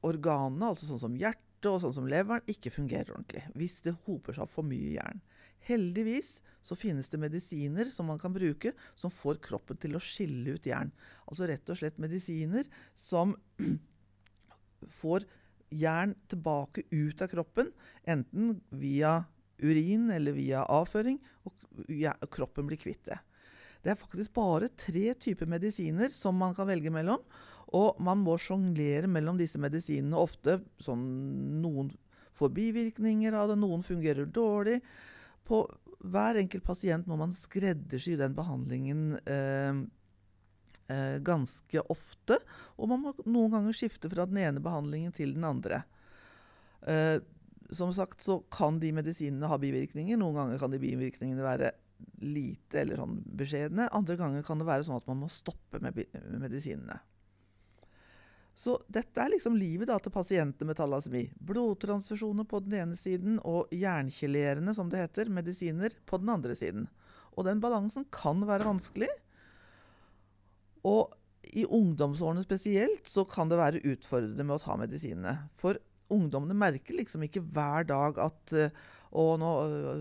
organene, 0.06 0.72
altså 0.72 0.88
sånn 0.88 1.04
som 1.06 1.18
hjertet, 1.18 1.45
hjertet 1.66 1.74
og 1.74 1.82
sånn 1.82 2.02
som 2.02 2.10
leveren 2.10 2.46
ikke 2.50 2.72
fungerer 2.72 3.14
ordentlig 3.14 3.44
hvis 3.56 3.80
det 3.84 3.96
hoper 4.06 4.36
seg 4.36 4.46
opp 4.46 4.54
for 4.54 4.66
mye 4.66 4.94
jern. 4.96 5.22
Heldigvis 5.66 6.42
så 6.62 6.76
finnes 6.78 7.08
det 7.10 7.18
medisiner 7.18 7.90
som 7.90 8.06
man 8.06 8.20
kan 8.22 8.34
bruke 8.34 8.72
som 8.94 9.10
får 9.10 9.40
kroppen 9.42 9.76
til 9.76 9.96
å 9.96 10.02
skille 10.02 10.54
ut 10.54 10.66
jern. 10.66 10.92
Altså 11.26 11.46
rett 11.46 11.66
og 11.70 11.78
slett 11.78 11.98
medisiner 11.98 12.66
som 12.94 13.34
får 15.00 15.26
jern 15.74 16.14
tilbake 16.30 16.86
ut 16.92 17.22
av 17.22 17.30
kroppen, 17.32 17.72
enten 18.06 18.60
via 18.70 19.24
urin 19.58 20.10
eller 20.14 20.36
via 20.36 20.62
avføring, 20.70 21.18
og 21.42 22.30
kroppen 22.30 22.68
blir 22.68 22.78
kvitt 22.78 23.02
det. 23.08 23.18
Det 23.82 23.92
er 23.92 23.98
faktisk 23.98 24.34
bare 24.34 24.70
tre 24.78 25.12
typer 25.18 25.48
medisiner 25.50 26.14
som 26.14 26.36
man 26.38 26.54
kan 26.54 26.68
velge 26.68 26.90
mellom. 26.94 27.22
Og 27.74 27.98
man 28.02 28.22
må 28.22 28.36
sjonglere 28.38 29.08
mellom 29.10 29.38
disse 29.40 29.58
medisinene 29.58 30.18
ofte. 30.20 30.60
Sånn, 30.78 31.02
noen 31.62 31.90
får 32.36 32.52
bivirkninger 32.54 33.34
av 33.34 33.50
det, 33.50 33.58
noen 33.58 33.82
fungerer 33.86 34.28
dårlig. 34.28 34.78
På 35.46 35.64
hver 36.06 36.38
enkelt 36.38 36.66
pasient 36.66 37.08
må 37.08 37.16
man 37.18 37.34
skreddersy 37.34 38.14
den 38.20 38.34
behandlingen 38.36 39.16
eh, 39.24 39.78
eh, 40.92 41.16
ganske 41.24 41.82
ofte. 41.92 42.38
Og 42.76 42.90
man 42.92 43.02
må 43.02 43.14
noen 43.24 43.54
ganger 43.56 43.78
skifte 43.78 44.10
fra 44.12 44.28
den 44.28 44.42
ene 44.42 44.62
behandlingen 44.62 45.14
til 45.16 45.34
den 45.36 45.46
andre. 45.48 45.82
Eh, 46.86 47.18
som 47.74 47.90
sagt 47.94 48.22
så 48.22 48.38
kan 48.52 48.78
de 48.78 48.92
medisinene 48.94 49.50
ha 49.50 49.58
bivirkninger. 49.58 50.18
Noen 50.20 50.38
ganger 50.38 50.62
kan 50.62 50.70
de 50.70 50.82
bivirkningene 50.82 51.42
være 51.42 51.72
lite 52.22 52.82
eller 52.82 53.00
sånn 53.00 53.18
beskjedne. 53.40 53.88
Andre 53.96 54.18
ganger 54.20 54.44
kan 54.46 54.60
det 54.60 54.68
være 54.68 54.86
sånn 54.86 55.00
at 55.00 55.08
man 55.08 55.24
må 55.24 55.32
stoppe 55.32 55.80
med 55.82 55.98
medisinene. 56.38 57.00
Så 58.56 58.78
dette 58.88 59.20
er 59.20 59.34
liksom 59.34 59.58
livet 59.60 59.90
da, 59.90 59.98
til 60.00 60.14
pasienter 60.14 60.64
med 60.64 60.78
thalassemi. 60.78 61.26
Blodtransfusjoner 61.44 62.46
på 62.48 62.62
den 62.64 62.78
ene 62.78 62.96
siden 62.96 63.36
og 63.44 63.68
jernkjelerende, 63.74 64.72
som 64.76 64.88
det 64.88 65.02
heter, 65.02 65.28
medisiner 65.28 65.92
på 66.08 66.22
den 66.22 66.32
andre 66.32 66.56
siden. 66.56 66.86
Og 67.36 67.44
den 67.44 67.60
balansen 67.60 68.06
kan 68.08 68.40
være 68.48 68.64
vanskelig. 68.64 69.10
Og 70.88 71.12
i 71.52 71.66
ungdomsårene 71.68 72.46
spesielt 72.46 73.04
så 73.08 73.26
kan 73.28 73.52
det 73.52 73.60
være 73.60 73.84
utfordrende 73.92 74.48
med 74.48 74.56
å 74.56 74.62
ta 74.64 74.78
medisinene. 74.80 75.36
For 75.60 75.76
ungdommene 76.12 76.56
merker 76.56 76.96
liksom 76.96 77.26
ikke 77.26 77.44
hver 77.52 77.84
dag 77.92 78.18
at 78.24 78.56
uh, 78.56 78.84
og 79.16 79.36
nå 79.40 79.50
øh, 79.70 80.00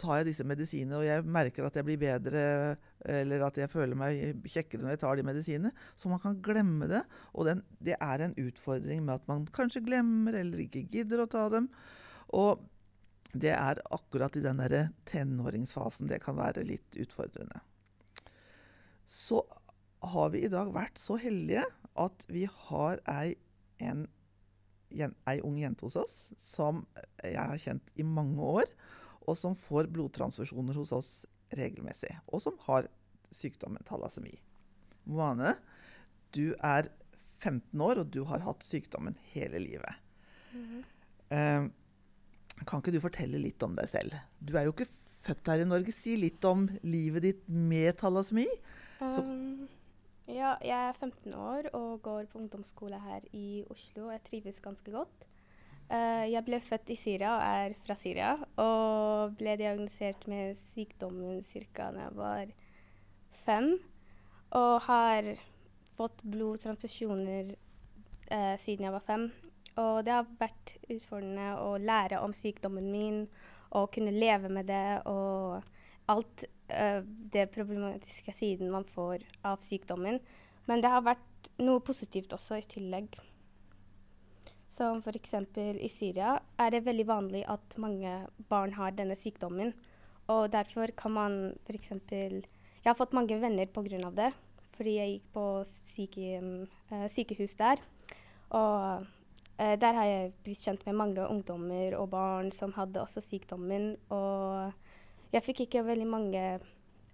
tar 0.00 0.20
jeg 0.20 0.30
disse 0.30 0.44
medisinene, 0.46 0.98
og 0.98 1.06
jeg 1.06 1.24
merker 1.24 1.66
at 1.66 1.78
jeg 1.78 1.86
blir 1.86 2.00
bedre, 2.00 2.42
eller 3.08 3.46
at 3.46 3.60
jeg 3.62 3.72
føler 3.72 3.98
meg 3.98 4.44
kjekkere 4.44 4.84
når 4.84 4.94
jeg 4.94 5.02
tar 5.04 5.16
de 5.16 5.24
medisinene. 5.26 5.72
Så 5.96 6.12
man 6.12 6.20
kan 6.22 6.36
glemme 6.44 6.90
det. 6.90 7.00
Og 7.32 7.48
den, 7.48 7.64
det 7.80 7.96
er 7.96 8.26
en 8.26 8.36
utfordring 8.38 9.06
med 9.06 9.16
at 9.16 9.30
man 9.30 9.48
kanskje 9.56 9.84
glemmer 9.86 10.36
eller 10.40 10.66
ikke 10.66 10.84
gidder 10.92 11.24
å 11.24 11.30
ta 11.30 11.48
dem. 11.52 11.70
Og 12.36 12.62
det 13.32 13.52
er 13.54 13.82
akkurat 13.94 14.36
i 14.36 14.44
den 14.44 14.60
derre 14.60 14.88
tenåringsfasen 15.08 16.10
det 16.10 16.20
kan 16.24 16.38
være 16.38 16.66
litt 16.66 16.98
utfordrende. 16.98 17.62
Så 19.06 19.42
har 20.12 20.30
vi 20.34 20.44
i 20.44 20.50
dag 20.50 20.70
vært 20.74 20.98
så 20.98 21.18
heldige 21.20 21.64
at 22.00 22.24
vi 22.30 22.46
har 22.68 23.00
ei, 23.10 23.34
en 23.82 24.06
ei 24.90 25.40
ung 25.46 25.58
jente 25.60 25.86
hos 25.86 25.96
oss 26.00 26.14
som 26.38 26.84
jeg 27.22 27.38
har 27.38 27.60
kjent 27.62 27.90
i 27.94 28.06
mange 28.06 28.42
år, 28.42 28.70
og 29.28 29.36
som 29.38 29.56
får 29.56 29.90
blodtransfusjoner 29.94 30.78
hos 30.80 30.92
oss 30.96 31.10
regelmessig. 31.56 32.12
Og 32.32 32.42
som 32.42 32.56
har 32.66 32.88
sykdommen 33.34 33.84
thalassemi. 33.86 34.34
Moane, 35.10 35.54
du 36.34 36.54
er 36.56 36.90
15 37.40 37.80
år, 37.80 38.02
og 38.02 38.10
du 38.12 38.22
har 38.28 38.42
hatt 38.44 38.66
sykdommen 38.66 39.16
hele 39.32 39.58
livet. 39.62 39.94
Mm 40.52 40.64
-hmm. 40.64 40.82
uh, 41.30 42.64
kan 42.66 42.80
ikke 42.80 42.92
du 42.92 43.00
fortelle 43.00 43.38
litt 43.38 43.62
om 43.62 43.76
deg 43.76 43.88
selv? 43.88 44.14
Du 44.38 44.56
er 44.56 44.64
jo 44.64 44.72
ikke 44.74 44.90
født 45.20 45.48
her 45.48 45.60
i 45.60 45.68
Norge. 45.68 45.92
Si 45.92 46.16
litt 46.16 46.44
om 46.44 46.68
livet 46.82 47.22
ditt 47.22 47.48
med 47.48 47.96
thalassemi. 48.00 48.46
Um, 49.00 49.68
ja, 50.34 50.54
jeg 50.64 50.88
er 50.88 50.96
15 50.96 51.34
år 51.34 51.68
og 51.76 52.02
går 52.02 52.28
på 52.30 52.38
ungdomsskole 52.38 52.98
her 53.02 53.24
i 53.36 53.64
Oslo. 53.70 54.10
Jeg 54.10 54.22
trives 54.26 54.60
ganske 54.60 54.90
godt. 54.90 55.26
Uh, 55.90 56.26
jeg 56.30 56.44
ble 56.46 56.60
født 56.62 56.92
i 56.94 56.96
Syria 56.98 57.32
og 57.34 57.42
er 57.42 57.76
fra 57.84 57.96
Syria. 57.98 58.32
Og 58.62 59.36
ble 59.38 59.56
diagnosert 59.58 60.26
med 60.30 60.58
sykdommen 60.58 61.42
ca. 61.42 61.90
da 61.90 62.06
jeg 62.06 62.16
var 62.18 62.52
fem. 63.44 63.72
Og 64.56 64.80
har 64.86 65.32
fått 65.96 66.22
blodtransfusjoner 66.22 67.54
uh, 68.30 68.56
siden 68.58 68.86
jeg 68.86 68.96
var 68.96 69.06
fem. 69.06 69.30
Og 69.80 70.04
det 70.06 70.14
har 70.14 70.30
vært 70.38 70.76
utfordrende 70.90 71.52
å 71.62 71.74
lære 71.78 72.22
om 72.22 72.34
sykdommen 72.34 72.90
min 72.92 73.24
og 73.70 73.92
kunne 73.94 74.14
leve 74.14 74.48
med 74.50 74.66
det. 74.66 75.02
og 75.06 75.62
alt 76.10 76.44
uh, 76.70 77.02
det 77.34 77.50
problematiske 77.54 78.32
siden 78.34 78.70
man 78.72 78.86
får 78.94 79.26
av 79.46 79.60
sykdommen. 79.66 80.20
Men 80.70 80.82
det 80.82 80.92
har 80.92 81.04
vært 81.06 81.50
noe 81.62 81.82
positivt 81.84 82.32
også 82.36 82.60
i 82.60 82.66
tillegg. 82.68 83.16
Som 84.70 85.00
f.eks. 85.02 85.34
i 85.58 85.88
Syria 85.90 86.36
er 86.60 86.70
det 86.70 86.84
veldig 86.86 87.06
vanlig 87.08 87.42
at 87.50 87.74
mange 87.82 88.12
barn 88.50 88.76
har 88.76 88.94
denne 88.94 89.16
sykdommen. 89.18 89.72
Og 90.30 90.50
derfor 90.52 90.92
kan 90.96 91.16
man 91.16 91.38
f.eks. 91.66 91.90
Jeg 92.10 92.86
har 92.86 92.98
fått 92.98 93.16
mange 93.16 93.40
venner 93.40 93.66
pga. 93.66 94.10
det. 94.10 94.30
Fordi 94.76 94.92
jeg 94.96 95.10
gikk 95.10 95.32
på 95.34 95.46
syke, 95.66 96.28
uh, 96.92 97.08
sykehus 97.10 97.54
der. 97.58 97.82
Og 98.50 99.02
uh, 99.58 99.74
der 99.76 99.92
har 99.98 100.06
jeg 100.06 100.32
blitt 100.44 100.62
kjent 100.62 100.86
med 100.86 100.96
mange 100.96 101.26
ungdommer 101.26 101.98
og 101.98 102.10
barn 102.10 102.52
som 102.52 102.72
hadde 102.72 103.02
også 103.02 103.20
sykdommen. 103.20 103.96
Og 104.08 104.72
jeg 105.30 105.44
fikk 105.46 105.64
ikke 105.66 105.84
veldig 105.86 106.06
mange 106.10 106.42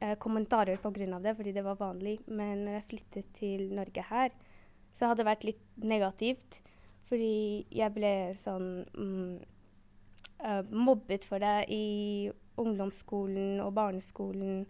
eh, 0.00 0.14
kommentarer 0.22 0.80
pga. 0.80 1.18
det, 1.20 1.36
fordi 1.36 1.52
det 1.52 1.64
var 1.64 1.80
vanlig. 1.80 2.18
Men 2.26 2.64
når 2.64 2.72
jeg 2.72 2.88
flyttet 2.90 3.32
til 3.34 3.72
Norge 3.74 4.02
her, 4.10 4.30
så 4.92 5.06
hadde 5.06 5.22
det 5.22 5.30
vært 5.30 5.44
litt 5.44 5.64
negativt. 5.76 6.62
Fordi 7.06 7.66
jeg 7.70 7.92
ble 7.94 8.34
sånn 8.34 8.82
mm, 8.96 9.36
uh, 10.42 10.62
mobbet 10.74 11.24
for 11.24 11.38
det 11.38 11.68
i 11.70 12.32
ungdomsskolen 12.58 13.60
og 13.62 13.76
barneskolen. 13.76 14.64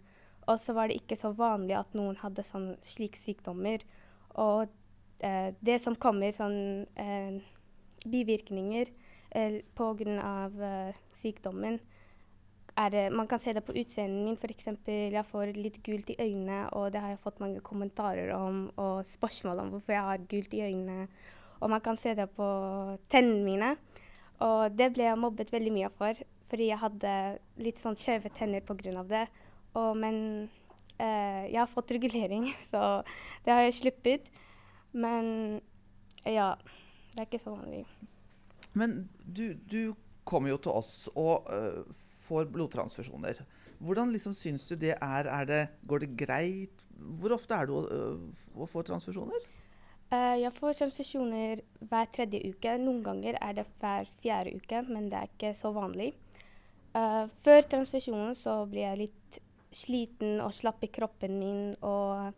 Og 0.45 0.59
så 0.61 0.75
var 0.77 0.87
det 0.87 0.99
ikke 0.99 1.17
så 1.17 1.31
vanlig 1.33 1.79
at 1.79 1.95
noen 1.97 2.19
hadde 2.21 2.45
sånn 2.45 2.75
slike 2.85 3.17
sykdommer. 3.17 3.81
Og 4.37 4.69
uh, 4.69 5.49
det 5.65 5.79
som 5.81 5.97
kommer, 5.97 6.35
sånn 6.35 6.85
uh, 6.99 7.41
bivirkninger 8.05 8.91
eh, 9.29 9.61
pga. 9.75 10.93
Sykdommen, 11.13 11.79
det, 12.77 13.09
man 13.09 13.27
kan 13.27 13.39
se 13.41 13.53
det 13.53 13.63
på 13.65 13.73
utseendet 13.73 14.25
min. 14.25 14.37
F.eks. 14.37 14.67
jeg 14.85 15.25
får 15.25 15.53
litt 15.57 15.79
gult 15.85 16.11
i 16.13 16.17
øynene, 16.21 16.67
og 16.77 16.91
det 16.93 17.01
har 17.01 17.15
jeg 17.15 17.23
fått 17.23 17.41
mange 17.41 17.61
kommentarer 17.65 18.29
om 18.35 18.67
og 18.77 19.05
spørsmål 19.07 19.63
om 19.63 19.71
hvorfor 19.73 19.95
jeg 19.95 20.09
har 20.09 20.27
gult 20.29 20.53
i 20.53 20.61
øynene. 20.67 21.07
Og 21.57 21.71
man 21.73 21.81
kan 21.81 21.97
se 21.97 22.13
det 22.13 22.29
på 22.37 22.47
tennene 23.09 23.43
mine. 23.45 23.71
Og 24.45 24.77
det 24.77 24.91
ble 24.93 25.07
jeg 25.07 25.17
mobbet 25.17 25.53
veldig 25.53 25.73
mye 25.73 25.89
for, 25.97 26.19
fordi 26.51 26.69
jeg 26.69 26.81
hadde 26.83 27.13
litt 27.65 27.81
sånn 27.81 27.97
skjeve 27.97 28.29
tenner 28.37 28.61
pga. 28.61 29.03
det. 29.09 29.25
Og, 29.73 29.97
men 29.97 30.49
eh, 30.99 31.49
jeg 31.49 31.59
har 31.59 31.71
fått 31.71 31.95
regulering, 31.97 32.51
så 32.71 33.01
det 33.45 33.53
har 33.53 33.65
jeg 33.65 33.79
sluppet. 33.81 34.29
Men 34.93 35.61
ja, 36.25 36.53
det 37.13 37.23
er 37.23 37.25
ikke 37.25 37.41
så 37.41 37.55
vanlig. 37.57 37.87
Men 38.77 39.09
du, 39.25 39.57
du 39.65 39.95
kommer 40.27 40.53
jo 40.53 40.59
til 40.61 40.77
oss 40.77 41.09
og 41.15 41.47
uh, 41.49 41.81
får 42.27 42.49
blodtransfusjoner. 42.53 43.41
Hvordan 43.79 44.11
liksom 44.13 44.33
syns 44.33 44.65
du 44.67 44.75
det 44.75 44.95
er? 44.95 45.29
er 45.29 45.45
det, 45.45 45.61
går 45.87 46.03
det 46.03 46.15
greit? 46.17 46.85
Hvor 46.97 47.35
ofte 47.35 47.55
er 47.55 47.69
du 47.69 47.75
å, 47.77 47.83
uh, 47.85 48.43
å 48.57 48.67
få 48.69 48.83
transfusjoner? 48.85 49.45
Uh, 50.07 50.37
jeg 50.39 50.53
får 50.55 50.79
transfusjoner 50.79 51.61
hver 51.89 52.09
tredje 52.15 52.41
uke. 52.47 52.77
Noen 52.81 53.03
ganger 53.05 53.37
er 53.41 53.59
det 53.59 53.67
hver 53.81 54.09
fjerde 54.23 54.55
uke, 54.57 54.81
men 54.87 55.11
det 55.11 55.19
er 55.19 55.33
ikke 55.33 55.53
så 55.57 55.73
vanlig. 55.75 56.13
Uh, 56.95 57.27
før 57.43 57.67
transfusjonen 57.69 58.33
så 58.39 58.63
blir 58.69 58.87
jeg 58.87 59.01
litt 59.05 59.39
sliten 59.75 60.39
og 60.41 60.55
slapp 60.55 60.81
i 60.87 60.91
kroppen 60.91 61.37
min. 61.37 61.61
Og 61.85 62.33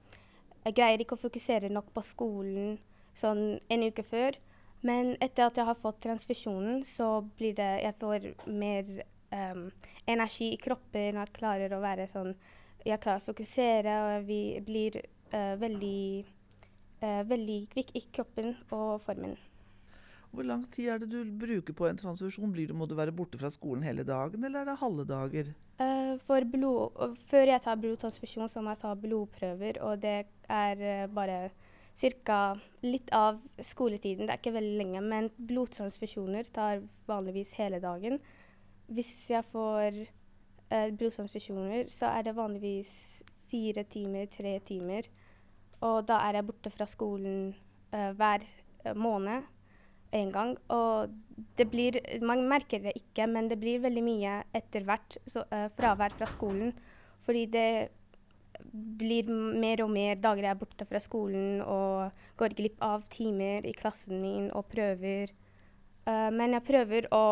jeg 0.66 0.76
greier 0.76 1.04
ikke 1.04 1.16
å 1.16 1.24
fokusere 1.24 1.72
nok 1.72 1.94
på 1.96 2.04
skolen 2.04 2.80
sånn 3.18 3.60
en 3.72 3.88
uke 3.88 4.04
før. 4.04 4.36
Men 4.84 5.16
etter 5.20 5.46
at 5.46 5.58
jeg 5.60 5.68
har 5.68 5.76
fått 5.76 6.02
transfusjonen, 6.06 6.84
så 6.88 7.22
blir 7.38 7.56
det 7.56 7.72
Jeg 7.84 7.96
får 8.00 8.28
mer 8.48 9.04
um, 9.32 9.70
energi 10.10 10.54
i 10.54 10.60
kroppen. 10.62 11.20
Jeg 11.22 11.36
klarer 11.36 11.76
å 11.76 11.84
være 11.84 12.10
sånn 12.12 12.36
Jeg 12.86 13.02
klarer 13.04 13.20
å 13.20 13.28
fokusere, 13.28 13.94
og 14.06 14.12
jeg 14.30 14.64
blir 14.68 14.98
uh, 15.34 15.56
veldig 15.60 16.26
uh, 17.04 17.24
veldig 17.28 17.62
kvikk 17.74 17.96
i 18.00 18.04
kroppen 18.16 18.54
og 18.72 19.02
formen. 19.04 19.36
Hvor 20.30 20.46
lang 20.46 20.64
tid 20.72 20.92
er 20.94 21.02
det 21.02 21.10
du 21.10 21.32
bruker 21.42 21.74
på 21.74 21.88
en 21.90 21.98
transfusjon? 21.98 22.52
Blir 22.54 22.70
du, 22.70 22.76
må 22.78 22.86
du 22.86 22.94
være 22.96 23.12
borte 23.16 23.40
fra 23.42 23.50
skolen 23.52 23.84
hele 23.84 24.06
dagen, 24.06 24.44
eller 24.46 24.62
er 24.62 24.70
det 24.70 24.78
halve 24.80 25.06
dager? 25.10 25.50
Uh, 25.82 26.44
blod, 26.54 27.18
før 27.32 27.50
jeg 27.50 27.64
tar 27.66 27.80
blodtransfusjon, 27.82 28.50
så 28.52 28.62
må 28.62 28.76
jeg 28.76 28.84
ta 28.84 28.94
blodprøver, 28.96 29.82
og 29.82 30.04
det 30.06 30.20
er 30.48 31.10
bare 31.12 31.50
ca. 32.24 32.56
litt 32.82 33.10
av 33.12 33.40
skoletiden. 33.60 34.28
Det 34.28 34.34
er 34.34 34.40
ikke 34.40 34.56
veldig 34.56 34.78
lenge, 34.78 35.02
men 35.02 35.32
blodtransfusjoner 35.50 36.48
tar 36.54 36.84
vanligvis 37.10 37.56
hele 37.60 37.82
dagen. 37.84 38.20
Hvis 38.90 39.30
jeg 39.30 39.46
får 39.46 40.00
eh, 40.74 40.90
blodtransfusjoner, 40.98 41.90
så 41.94 42.10
er 42.14 42.26
det 42.26 42.38
vanligvis 42.38 43.24
fire 43.50 43.84
timer, 43.90 44.26
tre 44.34 44.58
timer. 44.66 45.10
Og 45.86 46.04
da 46.08 46.20
er 46.28 46.40
jeg 46.40 46.48
borte 46.50 46.72
fra 46.74 46.88
skolen 46.90 47.54
eh, 47.94 48.12
hver 48.18 48.44
eh, 48.84 48.96
måned 48.98 49.46
en 50.12 50.32
gang. 50.34 50.56
Og 50.74 51.14
det 51.58 51.70
blir 51.70 52.00
Man 52.26 52.48
merker 52.50 52.82
det 52.84 52.96
ikke, 52.98 53.28
men 53.28 53.50
det 53.50 53.60
blir 53.62 53.84
veldig 53.84 54.04
mye 54.04 54.42
etter 54.58 54.88
hvert 54.88 55.20
så, 55.28 55.46
eh, 55.52 55.70
fravær 55.78 56.16
fra 56.18 56.28
skolen. 56.28 56.74
Fordi 57.26 57.46
det 57.46 57.90
blir 58.74 59.30
mer 59.30 59.84
og 59.84 59.92
mer 59.94 60.16
dager 60.20 60.44
jeg 60.44 60.52
er 60.52 60.60
borte 60.60 60.86
fra 60.86 61.00
skolen 61.00 61.62
og 61.62 62.12
går 62.38 62.56
glipp 62.58 62.82
av 62.84 63.06
timer 63.10 63.66
i 63.66 63.74
klassen 63.74 64.22
min 64.22 64.50
og 64.52 64.68
prøver. 64.72 65.32
Uh, 66.10 66.30
men 66.34 66.56
jeg 66.56 66.66
prøver 66.66 67.06
å 67.14 67.26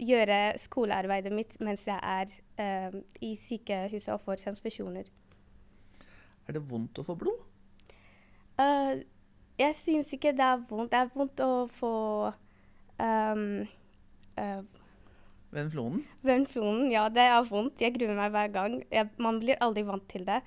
gjøre 0.00 0.54
skolearbeidet 0.62 1.32
mitt 1.36 1.58
mens 1.60 1.82
jeg 1.84 1.98
er 2.00 2.30
uh, 2.56 2.94
i 3.20 3.34
sykehuset 3.36 4.14
og 4.14 4.22
får 4.24 4.40
transfusjoner. 4.46 5.10
Er 6.48 6.56
det 6.56 6.62
vondt 6.70 7.02
å 7.02 7.04
få 7.04 7.18
blod? 7.20 7.42
Uh, 8.56 9.02
jeg 9.60 9.76
syns 9.76 10.14
ikke 10.16 10.32
det 10.38 10.46
er 10.46 10.64
vondt. 10.70 10.94
Det 10.94 11.02
er 11.02 11.12
vondt 11.12 11.44
å 11.44 11.52
få 11.76 11.94
um, 12.96 13.44
Venflonen? 15.52 16.04
Venflonen, 16.24 16.86
ja. 16.94 17.08
Det 17.12 17.24
er 17.28 17.48
vondt. 17.50 17.82
Jeg 17.84 17.98
gruer 17.98 18.16
meg 18.16 18.32
hver 18.32 18.52
gang. 18.54 18.78
Jeg, 18.88 19.10
man 19.20 19.42
blir 19.42 19.60
aldri 19.60 19.84
vant 19.84 20.06
til 20.08 20.24
det. 20.24 20.40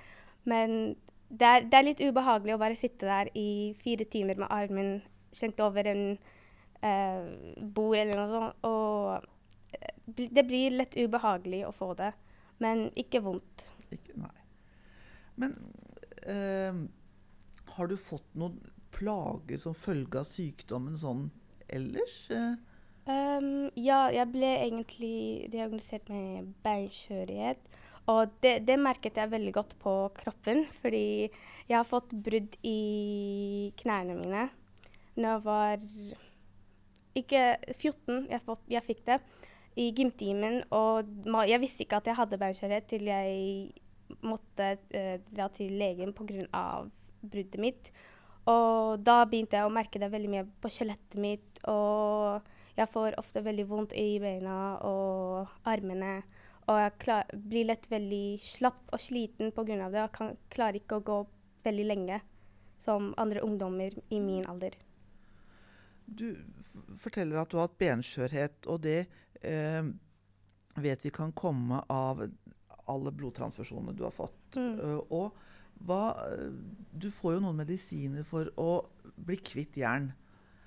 Men 0.49 0.95
det 1.29 1.51
er, 1.51 1.67
det 1.69 1.77
er, 1.77 1.85
litt 1.85 2.01
ubehagelig 2.01 2.55
å 2.55 2.61
bare 2.61 2.79
sitte 2.79 3.05
der 3.05 3.29
i 3.37 3.75
fire 3.77 4.07
timer 4.09 4.41
med 4.41 4.49
armen 4.53 4.97
kjent 5.35 5.61
over 5.61 5.87
en 5.91 6.03
eh, 6.15 6.33
bord 7.75 7.97
eller 7.97 8.19
noe 8.19 8.33
sånt. 8.33 8.67
Og 8.69 9.77
eh, 9.77 9.95
det 10.15 10.45
blir 10.47 10.77
litt 10.79 10.97
ubehagelig 10.97 11.63
å 11.67 11.73
få 11.75 11.93
det, 11.99 12.11
men 12.63 12.87
ikke 12.99 13.23
vondt. 13.25 13.67
Ikke, 13.93 14.17
nei. 14.21 14.35
Men 15.41 15.57
eh, 16.23 16.85
har 17.75 17.91
du 17.91 17.97
fått 17.99 18.27
noen 18.39 18.59
plager 18.95 19.59
som 19.59 19.75
følge 19.75 20.21
av 20.21 20.29
sykdommen 20.29 20.95
sånn 20.99 21.27
ellers? 21.67 22.15
Eh? 22.31 22.53
Um, 23.05 23.67
ja, 23.77 24.07
jeg 24.09 24.31
ble 24.33 24.51
egentlig 24.63 25.15
diagnosert 25.53 26.07
med 26.09 26.53
beinskjørhet. 26.65 27.59
Og 28.09 28.29
det, 28.41 28.59
det, 28.67 28.77
merket 28.77 29.17
jeg 29.17 29.31
veldig 29.31 29.51
godt 29.53 29.73
på 29.81 29.93
kroppen, 30.17 30.63
fordi 30.81 31.27
jeg 31.65 31.75
har 31.75 31.87
fått 31.89 32.13
brudd 32.13 32.53
i 32.65 33.73
knærne 33.81 34.17
mine 34.19 34.45
når 35.15 35.29
jeg 35.29 35.43
var 35.45 35.85
ikke 37.15 37.43
14. 37.77 38.27
Jeg, 38.31 38.41
fått, 38.45 38.63
jeg 38.71 38.85
fikk 38.85 39.05
det 39.07 39.19
i 39.79 39.89
gymtimen, 39.95 40.61
og 40.75 41.09
jeg 41.49 41.59
visste 41.59 41.83
ikke 41.83 41.99
at 41.99 42.07
jeg 42.07 42.15
hadde 42.15 42.39
beinskjørhet 42.39 42.85
til 42.87 43.09
jeg 43.09 44.19
måtte 44.23 44.75
uh, 44.79 45.15
dra 45.35 45.49
til 45.51 45.73
legen 45.79 46.13
pga. 46.15 46.85
bruddet 47.25 47.59
mitt. 47.59 47.91
Og 48.45 49.01
da 49.01 49.23
begynte 49.25 49.57
jeg 49.57 49.67
å 49.67 49.73
merke 49.73 49.99
det 49.99 50.11
veldig 50.13 50.31
mye 50.31 50.45
på 50.61 50.69
skjelettet 50.71 51.17
mitt. 51.19 51.63
og 51.67 52.45
jeg 52.75 52.91
får 52.91 53.15
ofte 53.19 53.43
veldig 53.43 53.65
vondt 53.69 53.93
i 53.95 54.17
beina 54.19 54.77
og 54.83 55.47
armene. 55.63 56.17
Og 56.67 56.79
jeg 56.81 56.95
klar, 56.99 57.29
blir 57.31 57.69
lett 57.69 57.87
veldig 57.91 58.37
slapp 58.41 58.91
og 58.91 59.01
sliten 59.01 59.53
pga. 59.55 59.87
det. 59.89 60.01
Jeg 60.01 60.11
kan, 60.11 60.33
klarer 60.49 60.81
ikke 60.81 60.99
å 60.99 61.05
gå 61.05 61.19
veldig 61.63 61.85
lenge 61.85 62.19
som 62.81 63.13
andre 63.17 63.45
ungdommer 63.45 63.95
i 64.09 64.19
min 64.19 64.45
alder. 64.49 64.75
Du 66.05 66.29
forteller 67.01 67.41
at 67.41 67.51
du 67.51 67.57
har 67.57 67.67
hatt 67.67 67.79
benskjørhet, 67.81 68.67
og 68.69 68.83
det 68.85 69.05
eh, 69.41 69.87
vet 70.81 71.05
vi 71.05 71.13
kan 71.13 71.33
komme 71.35 71.81
av 71.91 72.25
alle 72.91 73.13
blodtransfusjonene 73.15 73.95
du 73.97 74.03
har 74.05 74.13
fått. 74.13 74.59
Mm. 74.59 74.75
Uh, 74.79 75.01
og 75.09 75.85
hva, 75.85 76.15
du 76.93 77.09
får 77.11 77.35
jo 77.35 77.41
noen 77.43 77.57
medisiner 77.59 78.23
for 78.27 78.51
å 78.61 78.85
bli 79.15 79.39
kvitt 79.41 79.79
jern. 79.79 80.11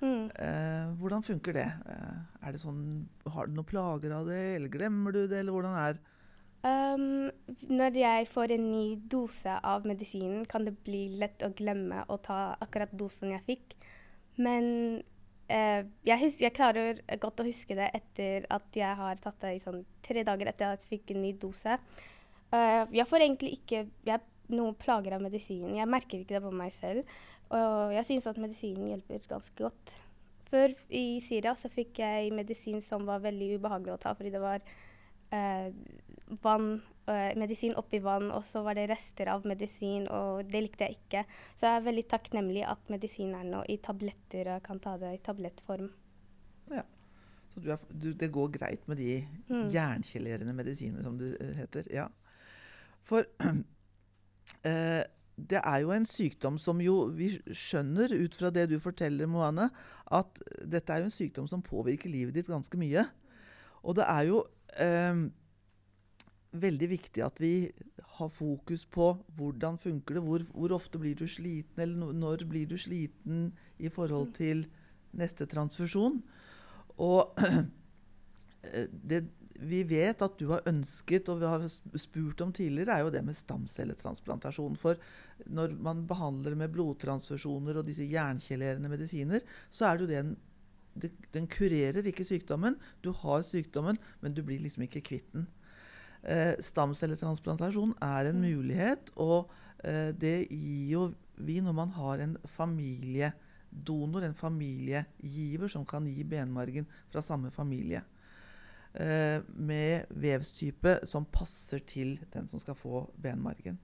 Mm. 0.02 0.28
Uh, 0.30 0.94
hvordan 1.00 1.24
funker 1.26 1.56
det? 1.56 1.68
Uh, 1.88 2.20
er 2.42 2.54
det 2.54 2.62
sånn, 2.62 3.08
Har 3.26 3.48
du 3.48 3.56
noen 3.56 3.68
plager 3.68 4.14
av 4.14 4.28
det, 4.28 4.42
eller 4.58 4.72
glemmer 4.72 5.14
du 5.14 5.24
det, 5.26 5.42
eller 5.42 5.54
hvordan 5.54 5.78
er? 5.80 6.00
Um, 6.66 7.30
når 7.70 7.96
jeg 8.00 8.26
får 8.32 8.56
en 8.56 8.64
ny 8.72 8.86
dose 9.10 9.58
av 9.62 9.86
medisinen, 9.86 10.42
kan 10.50 10.66
det 10.66 10.74
bli 10.86 11.06
lett 11.20 11.44
å 11.46 11.52
glemme 11.54 12.02
å 12.10 12.18
ta 12.22 12.56
akkurat 12.62 12.94
dosen 12.98 13.34
jeg 13.36 13.46
fikk. 13.46 13.78
Men 14.42 14.66
uh, 15.50 15.82
jeg, 16.06 16.18
husker, 16.22 16.46
jeg, 16.46 16.56
klarer 16.56 17.02
godt 17.22 17.42
å 17.42 17.46
huske 17.48 17.76
det 17.78 17.90
etter 17.96 18.48
at 18.54 18.76
jeg 18.76 19.00
har 19.00 19.22
tatt 19.22 19.40
det 19.44 19.54
i 19.56 19.62
sånn 19.62 19.84
tre 20.04 20.24
dager 20.26 20.50
etter 20.50 20.74
at 20.74 20.84
jeg 20.84 20.98
fikk 20.98 21.14
en 21.14 21.22
ny 21.24 21.32
dose. 21.40 21.78
Uh, 22.52 22.84
jeg 22.94 23.08
får 23.08 23.26
egentlig 23.26 23.56
ikke 23.58 23.86
jeg, 24.08 24.24
noen 24.52 24.76
plager 24.80 25.16
av 25.16 25.24
medisinen. 25.24 25.76
Jeg 25.76 25.90
merker 25.90 26.22
ikke 26.22 26.38
det 26.38 26.44
på 26.44 26.54
meg 26.54 26.72
selv. 26.76 27.08
Og 27.48 27.94
jeg 27.96 28.04
synes 28.04 28.28
at 28.28 28.40
medisinen 28.40 28.90
hjelper 28.90 29.24
ganske 29.28 29.56
godt. 29.56 29.94
Før 30.48 30.72
i 30.92 31.20
Syria 31.24 31.54
så 31.56 31.68
fikk 31.72 32.00
jeg 32.00 32.32
medisin 32.36 32.80
som 32.84 33.04
var 33.08 33.24
veldig 33.24 33.58
ubehagelig 33.58 33.94
å 33.94 34.00
ta, 34.00 34.14
fordi 34.16 34.32
det 34.32 34.40
var 34.40 34.64
eh, 35.36 35.68
vann, 36.44 36.70
eh, 36.78 36.97
medisin 37.38 37.76
oppi 37.80 38.00
vann, 38.04 38.28
og 38.34 38.42
så 38.44 38.60
var 38.66 38.76
det 38.78 38.88
rester 38.90 39.30
av 39.32 39.46
medisin, 39.48 40.06
og 40.12 40.44
det 40.50 40.60
likte 40.64 40.86
jeg 40.86 40.98
ikke. 40.98 41.24
Så 41.56 41.66
jeg 41.66 41.80
er 41.80 41.86
veldig 41.86 42.04
takknemlig 42.10 42.64
at 42.68 42.92
medisin 42.92 43.34
er 43.38 43.46
nå 43.48 43.64
i 43.70 43.78
tabletter, 43.82 44.52
og 44.54 44.64
kan 44.66 44.80
ta 44.84 44.96
det 45.00 45.14
i 45.16 45.22
tablettform. 45.24 45.90
Ja. 46.74 46.84
Så 47.54 47.64
du 47.64 47.70
er, 47.72 47.84
du, 47.90 48.08
det 48.14 48.30
går 48.34 48.52
greit 48.54 48.88
med 48.90 49.00
de 49.00 49.12
mm. 49.48 49.68
jernkjelerende 49.74 50.54
medisiner, 50.54 51.02
som 51.02 51.16
du 51.18 51.30
uh, 51.32 51.52
heter? 51.58 51.88
Ja. 51.90 52.06
For 53.08 53.24
eh, 54.68 55.04
det 55.38 55.60
er 55.62 55.80
jo 55.82 55.92
en 55.94 56.06
sykdom 56.08 56.58
som 56.60 56.80
jo 56.82 57.08
vi 57.14 57.30
skjønner 57.54 58.12
ut 58.14 58.36
fra 58.36 58.50
det 58.54 58.68
du 58.72 58.78
forteller, 58.82 59.30
Moane, 59.30 59.70
at 60.12 60.42
dette 60.66 60.92
er 60.92 61.02
jo 61.02 61.08
en 61.08 61.14
sykdom 61.14 61.48
som 61.50 61.64
påvirker 61.64 62.10
livet 62.10 62.36
ditt 62.36 62.50
ganske 62.50 62.80
mye. 62.80 63.06
Og 63.86 63.96
det 63.98 64.06
er 64.08 64.24
jo 64.28 64.42
eh, 64.82 65.28
veldig 66.62 66.88
viktig 66.90 67.24
at 67.24 67.40
vi 67.42 67.70
har 68.18 68.30
fokus 68.34 68.84
på 68.90 69.12
hvordan 69.38 69.78
funker 69.80 70.18
det, 70.18 70.24
hvor, 70.26 70.44
hvor 70.54 70.74
ofte 70.76 71.00
blir 71.00 71.16
du 71.18 71.26
sliten, 71.30 71.82
eller 71.82 72.12
når 72.14 72.44
blir 72.50 72.68
du 72.68 72.76
sliten 72.78 73.50
i 73.78 73.90
forhold 73.92 74.34
til 74.38 74.66
neste 75.18 75.46
transfusjon. 75.50 76.20
Og 76.98 77.38
det, 79.10 79.22
vi 79.58 79.82
vet 79.86 80.22
at 80.22 80.38
du 80.38 80.48
har 80.52 80.66
ønsket, 80.70 81.28
og 81.30 81.40
vi 81.40 81.50
har 81.50 81.64
spurt 81.98 82.42
om 82.44 82.52
tidligere, 82.54 82.94
er 82.94 83.06
jo 83.06 83.14
det 83.14 83.24
med 83.26 83.38
stamcelletransplantasjon. 83.38 84.76
For 84.78 84.98
når 85.50 85.74
man 85.82 86.04
behandler 86.10 86.54
med 86.58 86.72
blodtransfusjoner 86.74 87.80
og 87.80 87.88
disse 87.88 88.06
jernkjelerende 88.06 88.90
medisiner, 88.92 89.42
så 89.70 89.88
er 89.88 89.96
det 89.96 90.06
jo 90.06 90.12
det 90.12 90.20
en 90.24 90.36
Den 91.30 91.46
kurerer 91.46 92.02
ikke 92.10 92.24
sykdommen. 92.26 92.74
Du 93.04 93.12
har 93.14 93.44
sykdommen, 93.46 93.98
men 94.20 94.32
du 94.34 94.42
blir 94.42 94.58
liksom 94.58 94.82
ikke 94.82 95.04
kvitt 95.06 95.28
den. 95.32 95.44
Eh, 96.22 96.54
stamcelletransplantasjon 96.64 97.94
er 98.02 98.30
en 98.30 98.40
mulighet, 98.42 99.12
og 99.16 99.50
eh, 99.84 100.10
det 100.16 100.48
gir 100.50 100.92
jo 100.92 101.08
vi 101.38 101.60
når 101.62 101.74
man 101.76 101.90
har 101.94 102.22
en 102.24 102.36
familiedonor, 102.56 104.26
en 104.26 104.34
familiegiver, 104.34 105.70
som 105.70 105.86
kan 105.86 106.06
gi 106.10 106.24
benmargen 106.26 106.88
fra 107.12 107.22
samme 107.22 107.52
familie. 107.54 108.02
Eh, 108.98 109.42
med 109.54 110.08
vevstype 110.10 110.98
som 111.06 111.28
passer 111.28 111.84
til 111.86 112.16
den 112.32 112.48
som 112.50 112.58
skal 112.58 112.74
få 112.74 113.04
benmargen. 113.20 113.78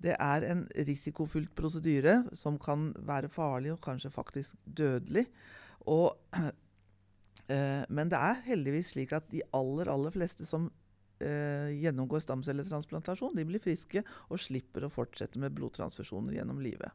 Det 0.00 0.16
er 0.16 0.44
en 0.48 0.64
risikofylt 0.88 1.52
prosedyre 1.56 2.22
som 2.36 2.58
kan 2.58 2.90
være 3.06 3.28
farlig 3.32 3.72
og 3.74 3.80
kanskje 3.84 4.10
faktisk 4.12 4.56
dødelig. 4.64 5.26
Og, 5.86 6.16
eh, 7.52 7.84
men 7.88 8.12
det 8.12 8.18
er 8.18 8.44
heldigvis 8.48 8.92
slik 8.94 9.12
at 9.16 9.30
de 9.32 9.44
aller, 9.56 9.88
aller 9.92 10.12
fleste 10.12 10.48
som 10.48 10.70
eh, 11.24 11.70
gjennomgår 11.80 12.24
stamcelletransplantasjon, 12.24 13.36
de 13.36 13.46
blir 13.48 13.62
friske 13.62 14.02
og 14.28 14.42
slipper 14.42 14.86
å 14.86 14.92
fortsette 14.92 15.40
med 15.42 15.54
blodtransfusjoner 15.56 16.38
gjennom 16.38 16.60
livet. 16.64 16.92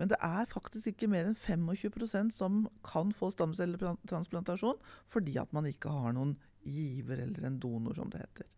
Men 0.00 0.08
det 0.08 0.20
er 0.24 0.48
faktisk 0.48 0.92
ikke 0.92 1.10
mer 1.12 1.28
enn 1.28 1.36
25% 1.36 2.32
som 2.32 2.62
kan 2.86 3.10
få 3.12 3.28
stamcelletransplantasjon 3.34 4.78
fordi 5.10 5.36
at 5.42 5.52
man 5.52 5.68
ikke 5.68 5.92
har 5.92 6.14
noen 6.16 6.38
giver 6.64 7.20
eller 7.24 7.46
en 7.46 7.60
donor, 7.60 7.96
som 7.96 8.08
det 8.12 8.22
heter. 8.22 8.48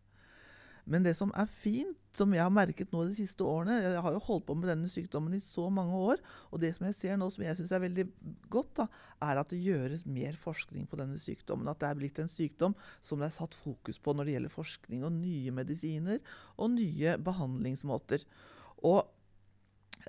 Men 0.84 1.04
det 1.06 1.14
som 1.14 1.30
er 1.38 1.50
fint, 1.50 1.98
som 2.12 2.32
jeg 2.34 2.42
har 2.42 2.52
merket 2.52 2.90
nå 2.92 3.06
de 3.08 3.14
siste 3.16 3.40
årene 3.46 3.78
Jeg 3.80 4.00
har 4.04 4.12
jo 4.12 4.18
holdt 4.26 4.44
på 4.44 4.56
med 4.58 4.66
denne 4.68 4.90
sykdommen 4.90 5.32
i 5.32 5.40
så 5.40 5.68
mange 5.72 5.96
år. 6.10 6.20
Og 6.50 6.60
det 6.60 6.74
som 6.76 6.84
jeg 6.88 6.98
ser 6.98 7.16
nå 7.20 7.30
som 7.32 7.44
jeg 7.46 7.56
syns 7.56 7.72
er 7.72 7.84
veldig 7.86 8.04
godt, 8.52 8.74
da, 8.82 8.88
er 9.24 9.40
at 9.40 9.54
det 9.54 9.62
gjøres 9.62 10.04
mer 10.04 10.36
forskning 10.40 10.84
på 10.90 10.98
denne 11.00 11.20
sykdommen. 11.22 11.70
At 11.70 11.80
det 11.80 11.88
er 11.88 12.00
blitt 12.02 12.20
en 12.20 12.30
sykdom 12.32 12.76
som 13.00 13.22
det 13.22 13.30
er 13.30 13.38
satt 13.38 13.56
fokus 13.56 14.02
på 14.02 14.12
når 14.16 14.28
det 14.28 14.36
gjelder 14.36 14.56
forskning 14.58 15.06
og 15.08 15.16
nye 15.16 15.54
medisiner 15.54 16.20
og 16.58 16.74
nye 16.74 17.16
behandlingsmåter. 17.22 18.26
Og 18.82 19.06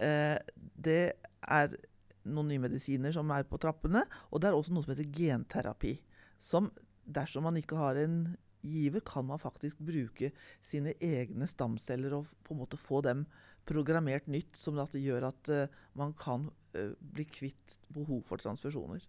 Eh, 0.02 0.38
det 0.58 1.14
er 1.44 1.76
noen 2.24 2.50
nye 2.50 2.64
medisiner 2.64 3.14
som 3.14 3.32
er 3.36 3.46
på 3.48 3.60
trappene. 3.62 4.06
Og 4.32 4.42
det 4.42 4.50
er 4.50 4.58
også 4.58 4.74
noe 4.74 4.86
som 4.86 4.96
heter 4.96 5.12
genterapi. 5.14 5.98
Som 6.42 6.72
dersom 7.04 7.48
man 7.48 7.60
ikke 7.60 7.80
har 7.80 8.00
en 8.00 8.36
giver, 8.64 9.04
kan 9.06 9.26
man 9.28 9.42
faktisk 9.42 9.80
bruke 9.84 10.32
sine 10.64 10.96
egne 11.04 11.48
stamceller 11.50 12.16
og 12.18 12.30
på 12.46 12.56
en 12.56 12.62
måte 12.64 12.80
få 12.80 13.02
dem 13.06 13.26
programmert 13.68 14.28
nytt, 14.32 14.56
som 14.60 14.80
at 14.84 14.96
det 14.96 15.04
gjør 15.06 15.30
at 15.30 15.52
uh, 15.52 15.82
man 16.00 16.14
kan 16.20 16.50
uh, 16.76 16.94
bli 17.00 17.26
kvitt 17.30 17.78
behov 17.94 18.24
for 18.28 18.42
transfusjoner. 18.42 19.04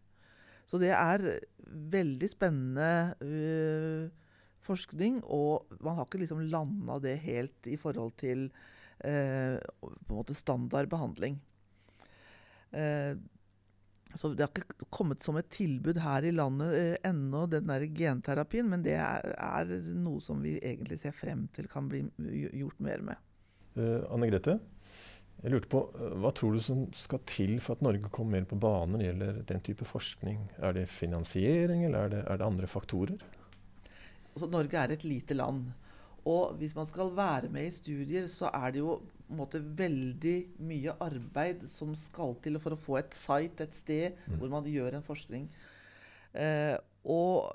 Så 0.71 0.79
det 0.81 0.93
er 0.97 1.25
veldig 1.95 2.29
spennende 2.31 3.15
uh, 3.21 4.07
forskning, 4.65 5.21
og 5.27 5.67
man 5.85 5.99
har 5.99 6.07
ikke 6.07 6.23
liksom 6.23 6.47
landa 6.49 7.01
det 7.03 7.19
helt 7.27 7.67
i 7.69 7.77
forhold 7.77 8.15
til 8.23 8.49
standard 10.39 10.89
behandling. 10.89 11.37
Eh, 14.15 14.19
så 14.19 14.29
Det 14.35 14.43
har 14.43 14.51
ikke 14.51 14.87
kommet 14.91 15.23
som 15.23 15.37
et 15.37 15.51
tilbud 15.51 15.99
her 15.99 16.25
i 16.25 16.33
landet 16.33 16.75
eh, 16.79 17.11
ennå, 17.11 17.47
den 17.47 17.67
der 17.67 17.87
genterapien, 17.87 18.69
men 18.71 18.83
det 18.83 18.97
er, 18.97 19.35
er, 19.35 19.75
noe 19.95 20.21
som 20.21 20.43
vi 20.43 20.59
egentlig 20.63 21.01
ser 21.01 21.13
frem 21.13 21.49
til 21.55 21.69
kan 21.69 21.89
bli 21.89 22.07
gjort 22.55 22.81
mer 22.81 23.03
med. 23.03 23.17
Uh, 23.75 24.07
Anne 24.15 24.29
Grete, 24.31 24.59
jeg 25.43 25.51
lurte 25.51 25.71
på, 25.71 25.81
uh, 25.99 26.13
Hva 26.23 26.31
tror 26.31 26.55
du 26.55 26.61
som 26.63 26.85
skal 26.95 27.25
til 27.27 27.57
for 27.61 27.75
at 27.75 27.83
Norge 27.83 28.11
kommer 28.15 28.39
mer 28.39 28.47
på 28.47 28.59
banen 28.61 28.95
når 28.95 29.01
det 29.01 29.09
gjelder 29.09 29.41
den 29.49 29.65
type 29.67 29.89
forskning? 29.89 30.45
Er 30.63 30.77
det 30.77 30.87
finansiering, 30.93 31.83
eller 31.89 32.05
er 32.05 32.13
det, 32.13 32.21
er 32.31 32.39
det 32.39 32.47
andre 32.47 32.71
faktorer? 32.71 33.25
Altså, 34.35 34.47
Norge 34.51 34.79
er 34.79 34.95
et 34.95 35.07
lite 35.07 35.35
land. 35.35 35.67
Og 36.25 36.55
hvis 36.57 36.73
man 36.77 36.87
skal 36.89 37.11
være 37.17 37.51
med 37.53 37.67
i 37.69 37.75
studier, 37.75 38.31
så 38.31 38.49
er 38.55 38.73
det 38.73 38.81
jo 38.81 39.01
måte, 39.33 39.61
veldig 39.61 40.37
mye 40.67 40.95
arbeid 41.03 41.65
som 41.71 41.95
skal 41.99 42.37
til 42.45 42.59
for 42.63 42.77
å 42.77 42.81
få 42.81 42.99
et 43.01 43.17
site, 43.17 43.65
et 43.65 43.77
sted, 43.77 44.19
mm. 44.27 44.37
hvor 44.41 44.53
man 44.53 44.69
gjør 44.69 44.99
en 44.99 45.07
forskning. 45.07 45.49
Eh, 46.35 46.77
og 47.09 47.51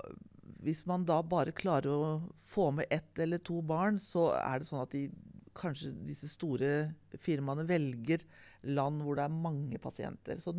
hvis 0.64 0.82
man 0.88 1.06
da 1.08 1.20
bare 1.24 1.54
klarer 1.56 1.90
å 1.90 2.12
få 2.50 2.70
med 2.74 2.90
ett 2.92 3.22
eller 3.22 3.40
to 3.44 3.60
barn, 3.62 4.00
så 4.02 4.30
er 4.38 4.60
det 4.60 4.68
sånn 4.68 4.82
at 4.82 4.94
de, 4.94 5.08
kanskje 5.56 5.92
disse 6.06 6.28
store 6.30 6.90
firmaene 7.20 7.66
velger 7.68 8.22
land 8.62 9.02
hvor 9.04 9.18
det 9.18 9.26
er 9.26 9.40
mange 9.48 9.80
pasienter. 9.82 10.40
Så 10.42 10.54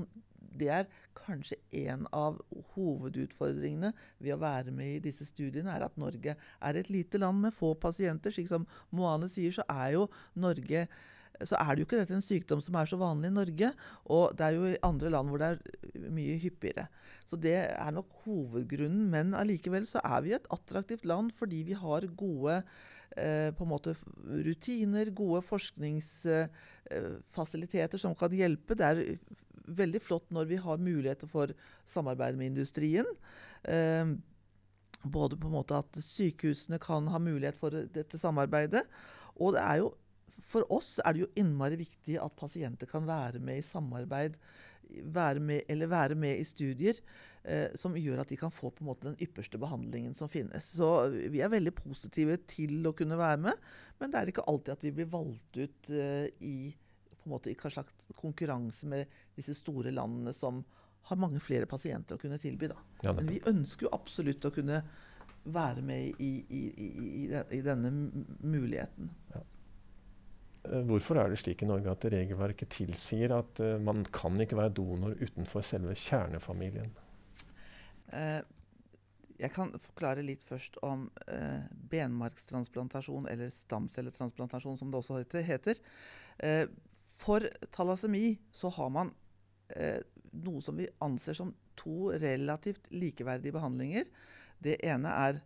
det 0.51 0.67
er 0.73 0.89
kanskje 1.17 1.57
en 1.83 2.07
av 2.15 2.39
hovedutfordringene 2.73 3.93
ved 4.19 4.35
å 4.35 4.41
være 4.41 4.73
med 4.75 4.97
i 4.97 5.05
disse 5.07 5.27
studiene, 5.29 5.71
er 5.71 5.85
at 5.85 5.97
Norge 6.01 6.35
er 6.35 6.79
et 6.79 6.91
lite 6.91 7.21
land 7.21 7.43
med 7.45 7.55
få 7.55 7.73
pasienter. 7.79 8.33
Slik 8.33 8.49
som 8.51 8.67
Moane 8.91 9.29
sier, 9.31 9.53
så 9.55 9.65
er 9.69 9.97
jo 9.97 10.05
Norge 10.39 10.87
så 11.47 11.57
er 11.57 11.73
det 11.73 11.81
jo 11.81 11.87
ikke 11.87 11.97
dette 12.01 12.13
en 12.13 12.21
sykdom 12.21 12.59
som 12.61 12.75
er 12.77 12.89
så 12.89 12.99
vanlig 13.01 13.31
i 13.31 13.33
Norge. 13.33 13.71
Og 14.13 14.35
det 14.37 14.45
er 14.45 14.57
jo 14.57 14.67
i 14.69 14.81
andre 14.85 15.09
land 15.13 15.31
hvor 15.31 15.41
det 15.41 15.47
er 15.55 16.09
mye 16.13 16.37
hyppigere. 16.41 16.87
Så 17.25 17.39
det 17.39 17.55
er 17.71 17.95
nok 17.95 18.11
hovedgrunnen. 18.25 19.07
Men 19.09 19.33
allikevel 19.37 19.87
så 19.89 20.03
er 20.05 20.25
vi 20.25 20.35
et 20.37 20.49
attraktivt 20.53 21.07
land 21.09 21.33
fordi 21.37 21.63
vi 21.71 21.77
har 21.77 22.05
gode 22.19 22.61
på 23.15 23.65
en 23.65 23.69
måte 23.69 23.95
rutiner, 24.45 25.09
gode 25.15 25.41
forskningsfasiliteter 25.43 27.97
eh, 27.97 28.01
som 28.01 28.15
kan 28.15 28.31
hjelpe. 28.35 28.75
Det 28.79 28.85
er 28.87 29.17
veldig 29.71 30.01
flott 30.03 30.31
når 30.33 30.45
vi 30.49 30.57
har 30.63 30.77
muligheter 30.81 31.27
for 31.31 31.47
samarbeid 31.89 32.37
med 32.39 32.47
industrien. 32.53 33.05
Eh, 33.63 34.05
både 35.01 35.37
på 35.37 35.47
en 35.49 35.57
måte 35.57 35.79
at 35.81 35.91
sykehusene 35.97 36.79
kan 36.81 37.07
ha 37.09 37.19
mulighet 37.19 37.57
for 37.59 37.69
dette 37.71 38.17
samarbeidet. 38.21 38.83
Og 39.41 39.53
det 39.57 39.63
er 39.65 39.77
jo, 39.81 39.87
for 40.41 40.61
oss 40.73 40.99
er 41.03 41.13
det 41.13 41.21
jo 41.25 41.33
innmari 41.39 41.75
viktig 41.81 42.15
at 42.21 42.39
pasienter 42.39 42.87
kan 42.89 43.07
være 43.07 43.39
med 43.43 43.57
i 43.59 43.65
samarbeid 43.65 44.33
være 45.03 45.39
med, 45.39 45.61
eller 45.69 45.87
være 45.87 46.15
med 46.15 46.39
i 46.39 46.43
studier 46.43 46.93
eh, 46.93 46.99
som 47.79 47.95
gjør 47.97 48.19
at 48.21 48.29
de 48.29 48.37
kan 48.37 48.51
få 48.53 48.69
på 48.69 48.83
en 48.83 48.89
måte 48.91 49.07
den 49.07 49.17
ypperste 49.23 49.57
behandlingen 49.61 50.13
som 50.13 50.29
finnes. 50.29 50.67
Så 50.77 51.09
vi 51.09 51.41
er 51.41 51.49
veldig 51.49 51.73
positive 51.73 52.37
til 52.49 52.85
å 52.85 52.93
kunne 52.97 53.17
være 53.17 53.39
med, 53.47 53.71
men 54.01 54.13
det 54.13 54.19
er 54.19 54.31
ikke 54.31 54.45
alltid 54.49 54.75
at 54.75 54.85
vi 54.85 54.93
blir 54.99 55.09
valgt 55.09 55.57
ut 55.57 55.91
eh, 55.95 56.27
i 56.45 56.55
på 57.21 57.29
en 57.29 57.35
måte 57.35 57.51
i 57.51 57.55
slags 57.55 58.13
konkurranse 58.17 58.87
med 58.89 59.09
disse 59.37 59.53
store 59.53 59.91
landene 59.93 60.33
som 60.33 60.63
har 61.09 61.19
mange 61.21 61.41
flere 61.41 61.67
pasienter 61.69 62.17
å 62.17 62.21
kunne 62.21 62.39
tilby. 62.41 62.71
Da. 62.71 62.77
Ja, 63.05 63.13
Men 63.13 63.29
vi 63.29 63.41
ønsker 63.49 63.85
jo 63.87 63.93
absolutt 63.93 64.45
å 64.45 64.53
kunne 64.53 64.81
være 65.43 65.83
med 65.85 66.21
i, 66.21 66.31
i, 66.49 66.61
i, 66.77 67.25
i 67.29 67.61
denne 67.65 67.91
muligheten. 68.41 69.09
Ja. 69.33 69.43
Eh, 70.69 70.81
hvorfor 70.89 71.21
er 71.21 71.29
det 71.29 71.39
slik 71.41 71.61
i 71.61 71.69
Norge 71.69 71.93
at 71.93 72.09
regelverket 72.13 72.73
tilsier 72.73 73.33
at 73.37 73.61
man 73.81 74.01
kan 74.13 74.37
ikke 74.41 74.57
være 74.57 74.73
donor 74.81 75.17
utenfor 75.21 75.65
selve 75.65 75.97
kjernefamilien? 75.97 76.89
Uh, 78.11 78.41
jeg 79.41 79.55
kan 79.55 79.71
forklare 79.81 80.21
litt 80.21 80.43
først 80.45 80.75
om 80.85 81.07
eh, 81.25 81.63
benmarkstransplantasjon, 81.89 83.25
eller 83.25 83.49
stamcelletransplantasjon, 83.49 84.75
som 84.77 84.91
det 84.93 84.99
også 84.99 85.41
heter. 85.47 85.79
For 87.21 87.47
thalassemi 87.73 88.35
så 88.53 88.69
har 88.69 88.91
man 88.93 89.09
eh, 89.75 90.01
noe 90.31 90.61
som 90.61 90.77
vi 90.77 90.87
anser 91.03 91.37
som 91.37 91.53
to 91.79 92.11
relativt 92.21 92.89
likeverdige 92.93 93.55
behandlinger. 93.55 94.07
Det 94.61 94.77
ene 94.85 95.11
er 95.27 95.41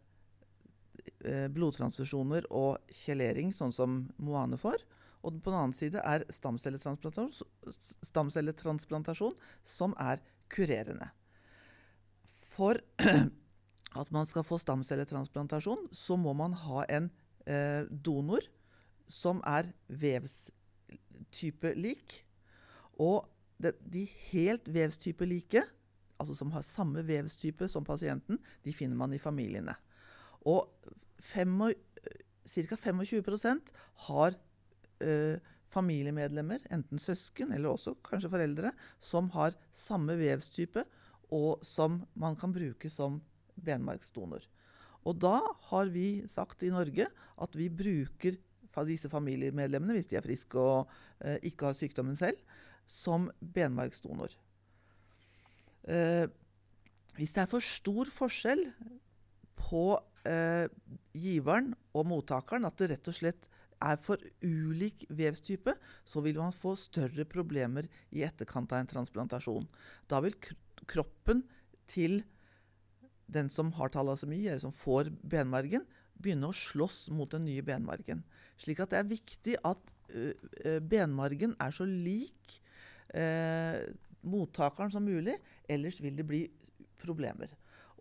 eh, 1.24 1.48
blodtransfusjoner 1.52 2.48
og 2.56 2.96
kjelering, 3.04 3.54
sånn 3.56 3.74
som 3.76 4.06
Moane 4.18 4.60
får. 4.62 4.84
Og 5.26 5.40
på 5.42 5.52
den 5.52 5.60
annen 5.60 5.76
side 5.76 6.02
er 6.06 6.26
stamcelletransplantasjon, 6.34 7.76
stamcelletransplantasjon 8.12 9.36
som 9.66 9.96
er 10.00 10.22
kurerende. 10.54 11.10
For 12.56 12.80
at 14.02 14.12
man 14.16 14.28
skal 14.28 14.46
få 14.48 14.60
stamcelletransplantasjon, 14.62 15.90
så 15.92 16.18
må 16.20 16.34
man 16.38 16.56
ha 16.66 16.84
en 16.92 17.10
eh, 17.48 17.84
donor 17.90 18.46
som 19.12 19.42
er 19.48 19.72
vevstype 19.88 21.74
lik. 21.78 22.22
Og 23.02 23.26
det, 23.62 23.76
de 23.80 24.06
helt 24.32 24.68
vevstype-like, 24.72 25.64
altså 26.20 26.36
som 26.38 26.52
har 26.56 26.64
samme 26.68 27.04
vevstype 27.08 27.68
som 27.72 27.88
pasienten, 27.88 28.40
de 28.64 28.74
finner 28.76 29.00
man 29.00 29.14
i 29.16 29.22
familiene. 29.22 29.76
Og 30.48 30.68
ca. 31.20 32.78
25% 32.78 33.72
har 34.08 34.36
eh, 35.04 35.42
familiemedlemmer, 35.76 36.64
enten 36.72 37.02
søsken 37.02 37.52
eller 37.56 37.74
også 37.74 37.96
kanskje 38.06 38.32
foreldre, 38.32 38.72
som 39.00 39.32
har 39.36 39.58
samme 39.76 40.16
vevstype, 40.20 40.86
og 41.34 41.64
som 41.66 42.02
man 42.14 42.38
kan 42.40 42.54
bruke 42.56 42.90
som 42.92 43.22
benmargsdonor. 43.56 44.44
Og 45.06 45.18
da 45.22 45.38
har 45.70 45.92
vi 45.94 46.26
sagt 46.30 46.66
i 46.66 46.74
Norge 46.74 47.08
at 47.10 47.58
vi 47.58 47.70
bruker 47.70 48.38
disse 48.84 49.08
familiemedlemmene, 49.08 49.96
hvis 49.96 50.10
de 50.12 50.18
er 50.20 50.26
friske 50.26 50.60
og 50.60 50.90
eh, 51.24 51.38
ikke 51.48 51.70
har 51.70 51.78
sykdommen 51.78 52.18
selv, 52.20 52.42
som 52.86 53.30
benmargsdonor. 53.40 54.34
Eh, 55.88 56.26
hvis 57.16 57.32
det 57.32 57.46
er 57.46 57.52
for 57.52 57.64
stor 57.64 58.12
forskjell 58.12 58.66
på 59.62 59.86
eh, 60.28 60.68
giveren 61.16 61.72
og 61.96 62.10
mottakeren, 62.10 62.68
at 62.68 62.76
det 62.82 62.92
rett 62.92 63.12
og 63.14 63.16
slett 63.16 63.48
er 63.86 64.00
for 64.04 64.22
ulik 64.44 65.06
vevstype, 65.14 65.76
så 66.06 66.24
vil 66.26 66.40
man 66.42 66.56
få 66.56 66.76
større 66.80 67.26
problemer 67.30 67.90
i 68.12 68.24
etterkant 68.26 68.74
av 68.74 68.84
en 68.84 68.92
transplantasjon. 68.96 69.68
Da 70.10 70.22
vil 70.26 70.38
kroppen 70.90 71.44
til 71.90 72.24
den 73.32 73.50
som 73.50 73.72
har 73.78 73.94
talasemi, 73.94 74.44
eller 74.46 74.62
som 74.62 74.74
får 74.76 75.12
benmargen, 75.26 75.86
begynne 76.16 76.50
å 76.50 76.56
slåss 76.56 77.10
mot 77.14 77.32
den 77.34 77.46
nye 77.48 77.64
benmargen. 77.66 78.24
Slik 78.62 78.82
at 78.84 78.94
det 78.94 79.02
er 79.02 79.10
viktig 79.10 79.58
at 79.68 79.96
benmargen 80.86 81.56
er 81.62 81.74
så 81.76 81.88
lik 81.90 82.60
uh, 83.16 83.82
mottakeren 84.26 84.94
som 84.94 85.06
mulig. 85.06 85.38
Ellers 85.70 86.00
vil 86.04 86.18
det 86.18 86.28
bli 86.28 86.44
problemer. 87.02 87.52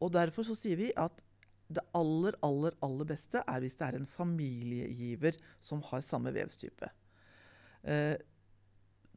Og 0.03 0.13
Derfor 0.15 0.47
så 0.47 0.57
sier 0.59 0.79
vi 0.81 0.91
at 0.97 1.23
det 1.69 1.85
aller, 1.97 2.37
aller, 2.45 2.77
aller 2.85 3.09
beste 3.09 3.41
er 3.41 3.63
hvis 3.63 3.77
det 3.79 3.87
er 3.87 3.99
en 3.99 4.11
familiegiver 4.11 5.39
som 5.65 5.83
har 5.91 6.05
samme 6.05 6.33
vevstype. 6.35 6.91
Uh, 7.85 8.17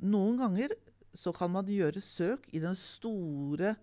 noen 0.04 0.40
ganger 0.40 0.76
så 1.18 1.34
kan 1.36 1.52
man 1.54 1.70
gjøre 1.72 2.04
søk 2.04 2.46
i 2.56 2.62
den 2.64 2.76
store 2.78 3.76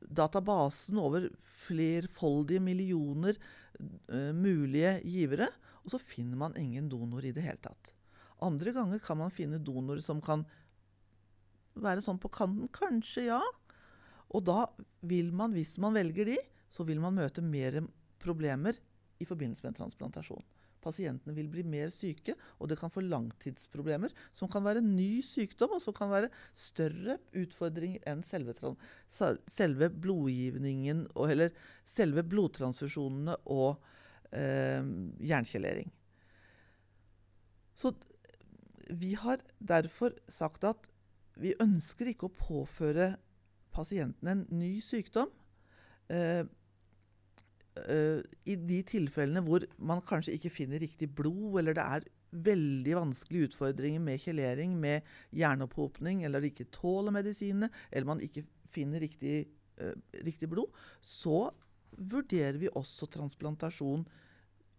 databasen 0.00 0.98
over 1.02 1.28
flerfoldige 1.66 2.62
millioner 2.62 3.38
uh, 3.38 4.32
mulige 4.34 4.98
givere. 5.04 5.50
Og 5.84 5.94
så 5.94 6.02
finner 6.02 6.38
man 6.38 6.56
ingen 6.58 6.88
donor 6.90 7.24
i 7.26 7.34
det 7.34 7.44
hele 7.46 7.62
tatt. 7.62 7.92
Andre 8.42 8.72
ganger 8.74 9.00
kan 9.02 9.20
man 9.20 9.32
finne 9.32 9.62
donorer 9.62 10.02
som 10.04 10.20
kan 10.24 10.44
være 11.76 12.02
sånn 12.04 12.18
på 12.20 12.30
kanten. 12.32 12.68
Kanskje, 12.74 13.28
ja. 13.30 13.40
Og 14.34 14.44
da 14.48 14.64
vil 15.06 15.30
man, 15.36 15.54
hvis 15.54 15.76
man 15.82 15.94
velger 15.96 16.28
de, 16.32 16.36
så 16.72 16.86
vil 16.86 17.00
man 17.02 17.16
møte 17.16 17.44
mer 17.44 17.80
problemer 18.22 18.78
i 19.22 19.26
forbindelse 19.28 19.64
med 19.64 19.74
en 19.74 19.80
transplantasjon. 19.82 20.44
Pasientene 20.86 21.34
vil 21.34 21.48
bli 21.50 21.64
mer 21.66 21.90
syke, 21.90 22.36
og 22.60 22.70
det 22.70 22.78
kan 22.78 22.92
få 22.92 23.02
langtidsproblemer, 23.02 24.12
som 24.34 24.50
kan 24.50 24.62
være 24.66 24.84
ny 24.84 25.18
sykdom, 25.24 25.76
og 25.76 25.82
som 25.82 25.96
kan 25.96 26.12
være 26.12 26.30
større 26.54 27.18
utfordringer 27.34 28.04
enn 28.06 28.22
selve, 28.26 28.54
selve 29.10 29.90
blodgivningen, 29.90 31.06
eller 31.26 31.54
selve 31.82 32.22
blodtransfusjonene 32.28 33.38
og 33.50 33.80
eh, 34.30 34.84
jernkjelering. 35.26 35.90
Så 37.76 37.92
vi 38.94 39.16
har 39.18 39.42
derfor 39.58 40.14
sagt 40.30 40.64
at 40.64 40.86
vi 41.36 41.56
ønsker 41.60 42.12
ikke 42.12 42.30
å 42.30 42.36
påføre 42.36 43.16
pasientene 43.74 44.38
en 44.38 44.46
ny 44.56 44.76
sykdom. 44.84 45.28
Eh, 46.12 46.44
eh, 47.82 48.20
I 48.46 48.56
de 48.68 48.82
tilfellene 48.86 49.42
hvor 49.46 49.66
man 49.78 50.04
kanskje 50.06 50.36
ikke 50.36 50.52
finner 50.54 50.82
riktig 50.82 51.10
blod, 51.16 51.58
eller 51.60 51.76
det 51.76 51.86
er 51.86 52.06
veldig 52.46 52.96
vanskelige 52.98 53.50
utfordringer 53.50 54.02
med 54.02 54.20
kjelering, 54.20 54.76
med 54.80 55.06
hjerneopphopning, 55.36 56.24
eller 56.26 56.44
ikke 56.46 56.68
tåler 56.74 57.14
medisinene, 57.14 57.70
eller 57.90 58.08
man 58.08 58.22
ikke 58.24 58.44
finner 58.72 59.00
riktig, 59.00 59.46
uh, 59.80 59.94
riktig 60.26 60.50
blod, 60.52 60.74
så 61.00 61.46
vurderer 61.96 62.58
vi 62.60 62.68
også 62.68 63.08
transplantasjon 63.14 64.04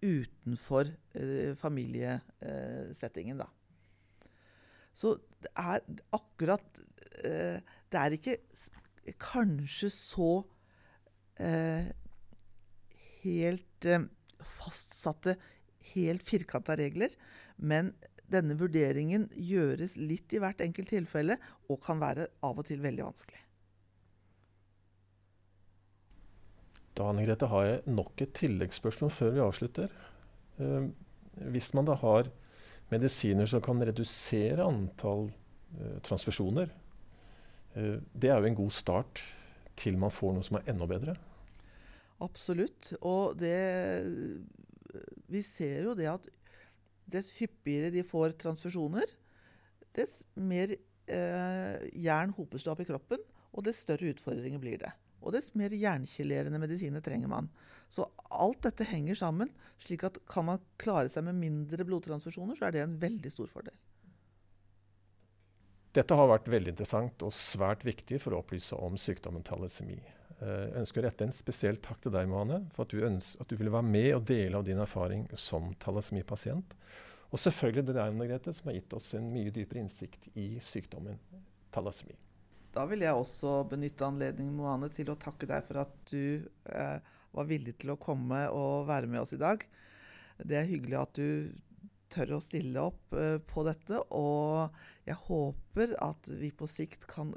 utenfor 0.04 0.92
uh, 0.92 1.56
familiesettingen, 1.58 3.42
da. 3.42 3.48
Så 4.94 5.16
det 5.42 5.54
er 5.58 5.84
akkurat 6.14 6.80
uh, 7.24 7.58
Det 7.62 8.00
er 8.02 8.16
ikke 8.18 8.38
kanskje 9.24 9.90
så 9.94 10.32
helt 13.24 13.88
fastsatte, 14.42 15.36
helt 15.94 16.24
firkanta 16.26 16.76
regler. 16.80 17.14
Men 17.58 17.94
denne 18.28 18.58
vurderingen 18.60 19.28
gjøres 19.32 19.96
litt 20.00 20.34
i 20.36 20.42
hvert 20.44 20.62
enkelt 20.64 20.92
tilfelle, 20.92 21.38
og 21.72 21.80
kan 21.84 22.02
være 22.02 22.28
av 22.44 22.60
og 22.60 22.68
til 22.68 22.82
veldig 22.84 23.06
vanskelig. 23.06 23.44
Da 26.98 27.12
Anne 27.12 27.28
Grete, 27.28 27.50
har 27.52 27.66
jeg 27.68 27.94
nok 27.94 28.24
et 28.26 28.34
tilleggsspørsmål 28.40 29.14
før 29.14 29.36
vi 29.36 29.44
avslutter. 29.46 29.94
Eh, 30.58 30.88
hvis 31.54 31.70
man 31.78 31.88
da 31.88 31.96
har 32.02 32.32
medisiner 32.90 33.50
som 33.50 33.62
kan 33.64 33.84
redusere 33.86 34.66
antall 34.66 35.28
eh, 35.78 36.00
transfusjoner, 36.08 36.72
eh, 37.78 37.98
det 38.18 38.32
er 38.34 38.42
jo 38.42 38.50
en 38.50 38.60
god 38.64 38.74
start 38.74 39.22
til 39.78 40.00
man 40.02 40.14
får 40.14 40.34
noe 40.34 40.48
som 40.48 40.58
er 40.58 40.72
enda 40.74 40.90
bedre? 40.90 41.16
Absolutt. 42.24 42.94
Og 43.06 43.38
det 43.38 43.58
Vi 45.28 45.42
ser 45.46 45.84
jo 45.86 45.96
det 45.98 46.08
at 46.10 46.28
dess 47.08 47.30
hyppigere 47.38 47.92
de 47.94 48.04
får 48.04 48.36
transfusjoner, 48.42 49.08
dess 49.96 50.26
mer 50.36 50.74
eh, 50.74 51.84
jern 51.96 52.34
hoper 52.36 52.60
seg 52.60 52.74
opp 52.74 52.84
i 52.84 52.88
kroppen, 52.88 53.22
og 53.54 53.64
dess 53.68 53.84
større 53.86 54.12
utfordringer 54.12 54.60
blir 54.62 54.82
det. 54.82 54.92
Og 55.24 55.34
dess 55.34 55.54
mer 55.58 55.74
jernkilerende 55.74 56.60
medisiner 56.62 57.04
trenger 57.04 57.32
man. 57.32 57.50
Så 57.90 58.06
alt 58.30 58.62
dette 58.68 58.88
henger 58.88 59.16
sammen. 59.16 59.52
slik 59.84 60.04
at 60.04 60.20
kan 60.28 60.46
man 60.46 60.64
klare 60.78 61.10
seg 61.10 61.24
med 61.28 61.40
mindre 61.40 61.86
blodtransfusjoner, 61.86 62.56
så 62.58 62.68
er 62.68 62.76
det 62.76 62.84
en 62.84 63.00
veldig 63.00 63.32
stor 63.32 63.48
fordel. 63.52 63.76
Dette 65.96 66.14
har 66.14 66.30
vært 66.30 66.50
veldig 66.52 66.76
interessant 66.76 67.24
og 67.26 67.34
svært 67.34 67.86
viktig 67.88 68.20
for 68.22 68.36
å 68.36 68.44
opplyse 68.44 68.76
om 68.76 69.00
sykdommen 69.02 69.46
thalasemi. 69.48 69.98
Eh, 70.44 70.64
jeg 70.68 70.82
ønsker 70.84 71.02
å 71.02 71.08
rette 71.08 71.26
en 71.26 71.34
spesiell 71.34 71.80
takk 71.82 72.04
til 72.04 72.14
deg, 72.14 72.30
Mohanne, 72.30 72.62
for 72.76 72.86
at 72.86 72.94
du, 72.94 73.02
ønsker, 73.08 73.42
at 73.42 73.50
du 73.50 73.58
ville 73.58 73.74
være 73.74 73.90
med 73.90 74.12
og 74.20 74.26
dele 74.30 74.60
av 74.60 74.68
din 74.68 74.82
erfaring 74.84 75.26
som 75.34 75.72
talasmipasient. 75.82 76.78
Og 77.28 77.42
selvfølgelig 77.42 77.90
det 77.90 77.98
deg, 77.98 78.14
Anne 78.14 78.30
Grete, 78.30 78.54
som 78.56 78.70
har 78.70 78.78
gitt 78.78 78.96
oss 78.96 79.12
en 79.18 79.28
mye 79.34 79.52
dypere 79.54 79.82
innsikt 79.84 80.30
i 80.40 80.50
sykdommen 80.64 81.20
thalassemi. 81.76 82.16
Da 82.78 82.86
vil 82.88 83.02
jeg 83.04 83.18
også 83.18 83.64
benytte 83.72 84.06
anledningen 84.06 84.56
Moane, 84.56 84.92
til 84.94 85.10
å 85.12 85.18
takke 85.20 85.50
deg 85.50 85.66
for 85.68 85.82
at 85.82 85.96
du 86.12 86.46
eh, 86.70 87.14
var 87.36 87.50
villig 87.50 87.76
til 87.82 87.96
å 87.96 88.00
komme 88.00 88.46
og 88.54 88.88
være 88.88 89.10
med 89.10 89.24
oss 89.24 89.34
i 89.36 89.42
dag. 89.42 89.66
Det 90.38 90.60
er 90.60 90.70
hyggelig 90.70 91.00
at 91.02 91.18
du 91.18 91.56
tør 92.14 92.38
å 92.38 92.44
stille 92.44 92.84
opp 92.92 93.18
eh, 93.18 93.40
på 93.44 93.66
dette. 93.68 94.00
Og 94.16 94.70
jeg 95.10 95.18
håper 95.26 95.98
at 96.06 96.32
vi 96.40 96.54
på 96.56 96.70
sikt 96.70 97.08
kan 97.10 97.34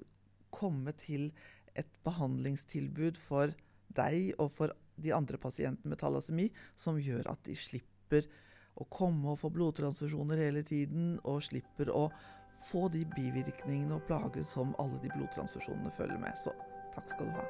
komme 0.54 0.92
til 1.00 1.30
et 1.78 1.90
behandlingstilbud 2.06 3.18
for 3.20 3.54
deg 3.96 4.34
og 4.38 4.50
for 4.54 4.74
de 5.00 5.12
andre 5.16 5.38
pasientene 5.40 5.92
med 5.92 6.00
thalassemi 6.00 6.50
som 6.78 7.00
gjør 7.00 7.30
at 7.32 7.42
de 7.46 7.56
slipper 7.56 8.28
å 8.80 8.86
komme 8.92 9.32
og 9.32 9.40
få 9.42 9.50
blodtransfusjoner 9.52 10.40
hele 10.40 10.62
tiden, 10.66 11.18
og 11.24 11.42
slipper 11.44 11.92
å 11.92 12.06
få 12.70 12.88
de 12.92 13.04
bivirkningene 13.16 13.96
og 13.96 14.04
plager 14.08 14.44
som 14.46 14.74
alle 14.82 15.00
de 15.04 15.12
blodtransfusjonene 15.14 15.92
følger 15.96 16.20
med. 16.22 16.36
Så 16.38 16.54
takk 16.94 17.08
skal 17.12 17.30
du 17.30 17.40
ha. 17.40 17.48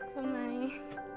Takk 0.00 0.10
for 0.18 0.34
meg. 0.34 1.09